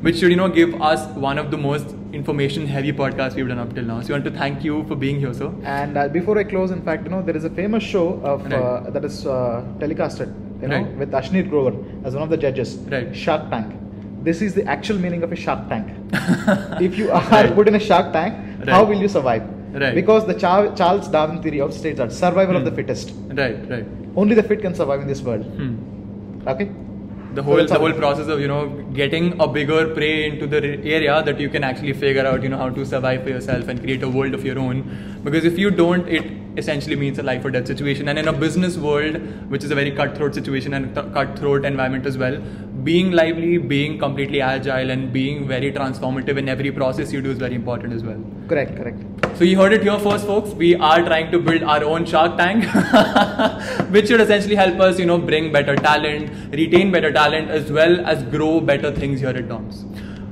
which 0.07 0.19
should, 0.19 0.31
you 0.31 0.37
know, 0.37 0.49
give 0.51 0.75
us 0.83 1.07
one 1.17 1.39
of 1.39 1.51
the 1.51 1.57
most 1.57 1.95
information-heavy 2.13 2.93
podcasts 2.93 3.37
we've 3.37 3.49
done 3.49 3.59
up 3.59 3.75
till 3.75 3.85
now. 3.85 4.01
So, 4.03 4.09
we 4.09 4.13
want 4.15 4.25
to 4.27 4.31
thank 4.33 4.63
you 4.63 4.85
for 4.85 4.97
being 4.97 5.19
here, 5.19 5.33
sir. 5.33 5.51
And 5.63 5.97
uh, 5.97 6.09
before 6.09 6.37
I 6.39 6.45
close, 6.45 6.73
in 6.73 6.83
fact, 6.83 7.05
you 7.05 7.11
know, 7.11 7.23
there 7.23 7.37
is 7.37 7.45
a 7.45 7.51
famous 7.51 7.83
show 7.83 8.21
of 8.33 8.53
uh, 8.53 8.91
that 8.91 9.03
is 9.05 9.27
uh, 9.27 9.65
telecasted, 9.79 10.35
you 10.61 10.69
know, 10.69 10.83
Right. 10.83 10.97
with 10.97 11.11
Ashneer 11.13 11.49
Grover 11.49 11.73
as 12.05 12.13
one 12.13 12.23
of 12.23 12.29
the 12.29 12.37
judges. 12.37 12.77
Right. 12.97 13.17
Shark 13.17 13.49
Tank. 13.51 13.73
This 14.23 14.43
is 14.43 14.53
the 14.53 14.67
actual 14.67 14.99
meaning 14.99 15.23
of 15.23 15.33
a 15.33 15.37
Shark 15.37 15.71
Tank. 15.71 15.89
if 16.83 16.99
you 16.99 17.11
are 17.11 17.23
Right. 17.31 17.55
put 17.55 17.67
in 17.67 17.77
a 17.77 17.81
Shark 17.81 18.13
Tank, 18.13 18.69
how 18.69 18.85
will 18.85 19.01
you 19.01 19.09
survive? 19.09 19.49
Right. 19.73 19.95
Because 19.95 20.27
the 20.27 20.35
Char- 20.35 20.75
Charles 20.75 21.09
Darwin 21.09 21.43
theory 21.43 21.61
of 21.61 21.73
states 21.73 21.99
that 21.99 22.13
survival 22.13 22.57
of 22.57 22.63
Hmm. 22.63 22.69
the 22.71 22.75
fittest. 22.83 23.13
Right, 23.29 23.59
right. 23.71 23.87
Only 24.17 24.35
the 24.35 24.43
fit 24.43 24.61
can 24.63 24.75
survive 24.75 25.01
in 25.01 25.07
this 25.07 25.23
world. 25.23 25.45
Hmm. 25.45 25.75
Okay. 26.49 26.71
the 27.39 27.43
whole 27.47 27.61
the 27.71 27.79
whole 27.81 27.93
process 27.99 28.31
of 28.35 28.41
you 28.43 28.47
know 28.51 28.61
getting 28.95 29.27
a 29.45 29.47
bigger 29.57 29.83
prey 29.99 30.15
into 30.29 30.47
the 30.55 30.61
area 30.95 31.19
that 31.27 31.43
you 31.43 31.49
can 31.57 31.67
actually 31.69 31.93
figure 32.01 32.25
out 32.31 32.43
you 32.47 32.49
know 32.55 32.59
how 32.63 32.67
to 32.79 32.87
survive 32.93 33.21
for 33.27 33.31
yourself 33.35 33.69
and 33.75 33.83
create 33.85 34.07
a 34.09 34.09
world 34.17 34.35
of 34.39 34.45
your 34.49 34.57
own 34.63 34.81
because 35.29 35.47
if 35.51 35.61
you 35.65 35.71
don't 35.83 36.09
it 36.19 36.33
essentially 36.65 36.97
means 37.05 37.21
a 37.25 37.27
life 37.29 37.45
or 37.45 37.53
death 37.59 37.69
situation 37.73 38.09
and 38.15 38.19
in 38.25 38.33
a 38.33 38.37
business 38.41 38.77
world 38.89 39.21
which 39.55 39.63
is 39.63 39.77
a 39.77 39.79
very 39.83 39.93
cutthroat 40.03 40.35
situation 40.41 40.75
and 40.81 40.93
th- 40.99 41.13
cutthroat 41.21 41.65
environment 41.73 42.05
as 42.13 42.19
well 42.25 42.37
being 42.91 43.13
lively 43.23 43.55
being 43.77 43.97
completely 44.05 44.43
agile 44.51 44.91
and 44.99 45.13
being 45.13 45.47
very 45.57 45.73
transformative 45.81 46.37
in 46.45 46.49
every 46.59 46.73
process 46.83 47.13
you 47.19 47.23
do 47.23 47.31
is 47.39 47.39
very 47.49 47.55
important 47.65 47.93
as 47.93 48.03
well 48.13 48.21
Correct. 48.49 48.77
Correct. 48.83 49.20
So 49.37 49.45
you 49.45 49.57
heard 49.59 49.73
it 49.73 49.83
here 49.83 49.99
first, 49.99 50.27
folks. 50.27 50.51
We 50.51 50.75
are 50.75 51.03
trying 51.03 51.31
to 51.33 51.39
build 51.39 51.63
our 51.63 51.83
own 51.85 52.05
Shark 52.05 52.37
Tank, 52.37 52.65
which 53.91 54.09
should 54.09 54.21
essentially 54.21 54.55
help 54.55 54.81
us, 54.81 54.99
you 54.99 55.07
know, 55.07 55.19
bring 55.19 55.53
better 55.53 55.77
talent, 55.77 56.53
retain 56.53 56.91
better 56.91 57.13
talent, 57.13 57.51
as 57.51 57.71
well 57.71 58.05
as 58.07 58.23
grow 58.25 58.61
better 58.61 58.93
things 58.93 59.21
here 59.21 59.31
at 59.31 59.49
DOMS. 59.49 59.85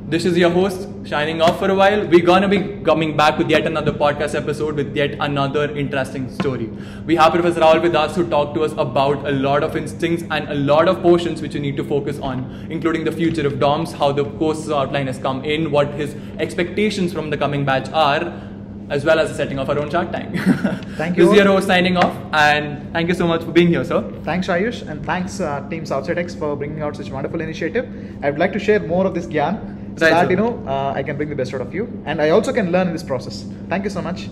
This 0.08 0.24
is 0.24 0.38
your 0.38 0.50
host 0.50 0.88
shining 1.04 1.42
off 1.42 1.58
for 1.58 1.70
a 1.70 1.74
while. 1.74 2.06
We're 2.06 2.24
gonna 2.24 2.48
be 2.48 2.80
coming 2.82 3.14
back 3.14 3.36
with 3.36 3.50
yet 3.50 3.66
another 3.66 3.92
podcast 3.92 4.34
episode 4.34 4.76
with 4.76 4.96
yet 4.96 5.16
another 5.20 5.70
interesting 5.76 6.30
story. 6.30 6.70
We 7.04 7.14
have 7.16 7.32
Professor 7.32 7.60
Rahul 7.60 7.82
with 7.82 7.94
us 7.94 8.16
who 8.16 8.26
talked 8.26 8.54
to 8.54 8.62
us 8.62 8.72
about 8.72 9.28
a 9.28 9.32
lot 9.32 9.62
of 9.62 9.76
instincts 9.76 10.24
and 10.30 10.48
a 10.48 10.54
lot 10.54 10.88
of 10.88 11.02
portions 11.02 11.42
which 11.42 11.54
you 11.54 11.60
need 11.60 11.76
to 11.76 11.84
focus 11.84 12.18
on, 12.20 12.66
including 12.70 13.04
the 13.04 13.12
future 13.12 13.46
of 13.46 13.60
DOMS, 13.60 13.92
how 13.92 14.10
the 14.12 14.24
course 14.42 14.70
outline 14.70 15.08
has 15.08 15.18
come 15.18 15.44
in, 15.44 15.70
what 15.70 15.92
his 15.92 16.16
expectations 16.38 17.12
from 17.12 17.28
the 17.28 17.36
coming 17.36 17.66
batch 17.66 17.90
are, 17.90 18.47
as 18.90 19.04
well 19.04 19.18
as 19.18 19.28
the 19.30 19.34
setting 19.34 19.58
of 19.58 19.68
our 19.70 19.78
own 19.78 19.90
Shark 19.90 20.10
Tank. 20.12 20.34
Thank 20.96 21.16
you 21.18 21.30
is 21.30 21.36
your 21.36 21.48
all. 21.48 21.54
host 21.56 21.66
signing 21.66 21.96
off, 21.96 22.14
and 22.32 22.92
thank 22.92 23.08
you 23.08 23.14
so 23.14 23.26
much 23.26 23.42
for 23.42 23.52
being 23.52 23.68
here, 23.68 23.84
sir. 23.84 24.02
Thanks, 24.24 24.48
Ayush, 24.48 24.86
and 24.88 25.04
thanks, 25.04 25.40
uh, 25.40 25.66
Team 25.68 25.84
OutsightX, 25.84 26.38
for 26.38 26.56
bringing 26.56 26.82
out 26.82 26.96
such 26.96 27.10
a 27.10 27.14
wonderful 27.14 27.40
initiative. 27.40 27.88
I 28.22 28.30
would 28.30 28.38
like 28.38 28.52
to 28.54 28.58
share 28.58 28.80
more 28.80 29.06
of 29.06 29.14
this 29.14 29.26
gyan 29.26 29.76
so 29.98 30.06
Right, 30.06 30.12
that 30.14 30.24
sir. 30.26 30.30
you 30.30 30.36
know 30.36 30.64
uh, 30.66 30.92
I 30.94 31.02
can 31.02 31.16
bring 31.16 31.28
the 31.28 31.34
best 31.34 31.52
out 31.54 31.60
of 31.60 31.74
you, 31.74 32.02
and 32.06 32.22
I 32.22 32.30
also 32.30 32.52
can 32.52 32.70
learn 32.72 32.86
in 32.88 32.92
this 32.92 33.02
process. 33.02 33.44
Thank 33.68 33.84
you 33.84 33.90
so 33.90 34.00
much. 34.02 34.28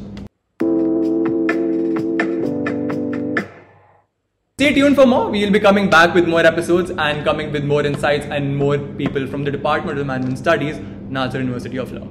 Stay 4.58 4.72
tuned 4.72 4.96
for 4.96 5.04
more. 5.06 5.30
We'll 5.30 5.50
be 5.52 5.60
coming 5.60 5.90
back 5.90 6.14
with 6.14 6.26
more 6.26 6.40
episodes 6.40 6.90
and 6.90 7.24
coming 7.24 7.52
with 7.52 7.64
more 7.64 7.84
insights 7.84 8.24
and 8.26 8.56
more 8.56 8.78
people 8.78 9.26
from 9.26 9.44
the 9.44 9.50
Department 9.50 9.98
of 9.98 10.06
Management 10.06 10.38
Studies, 10.38 10.78
NALSAR 11.10 11.40
University 11.40 11.76
of 11.76 11.92
Law. 11.92 12.08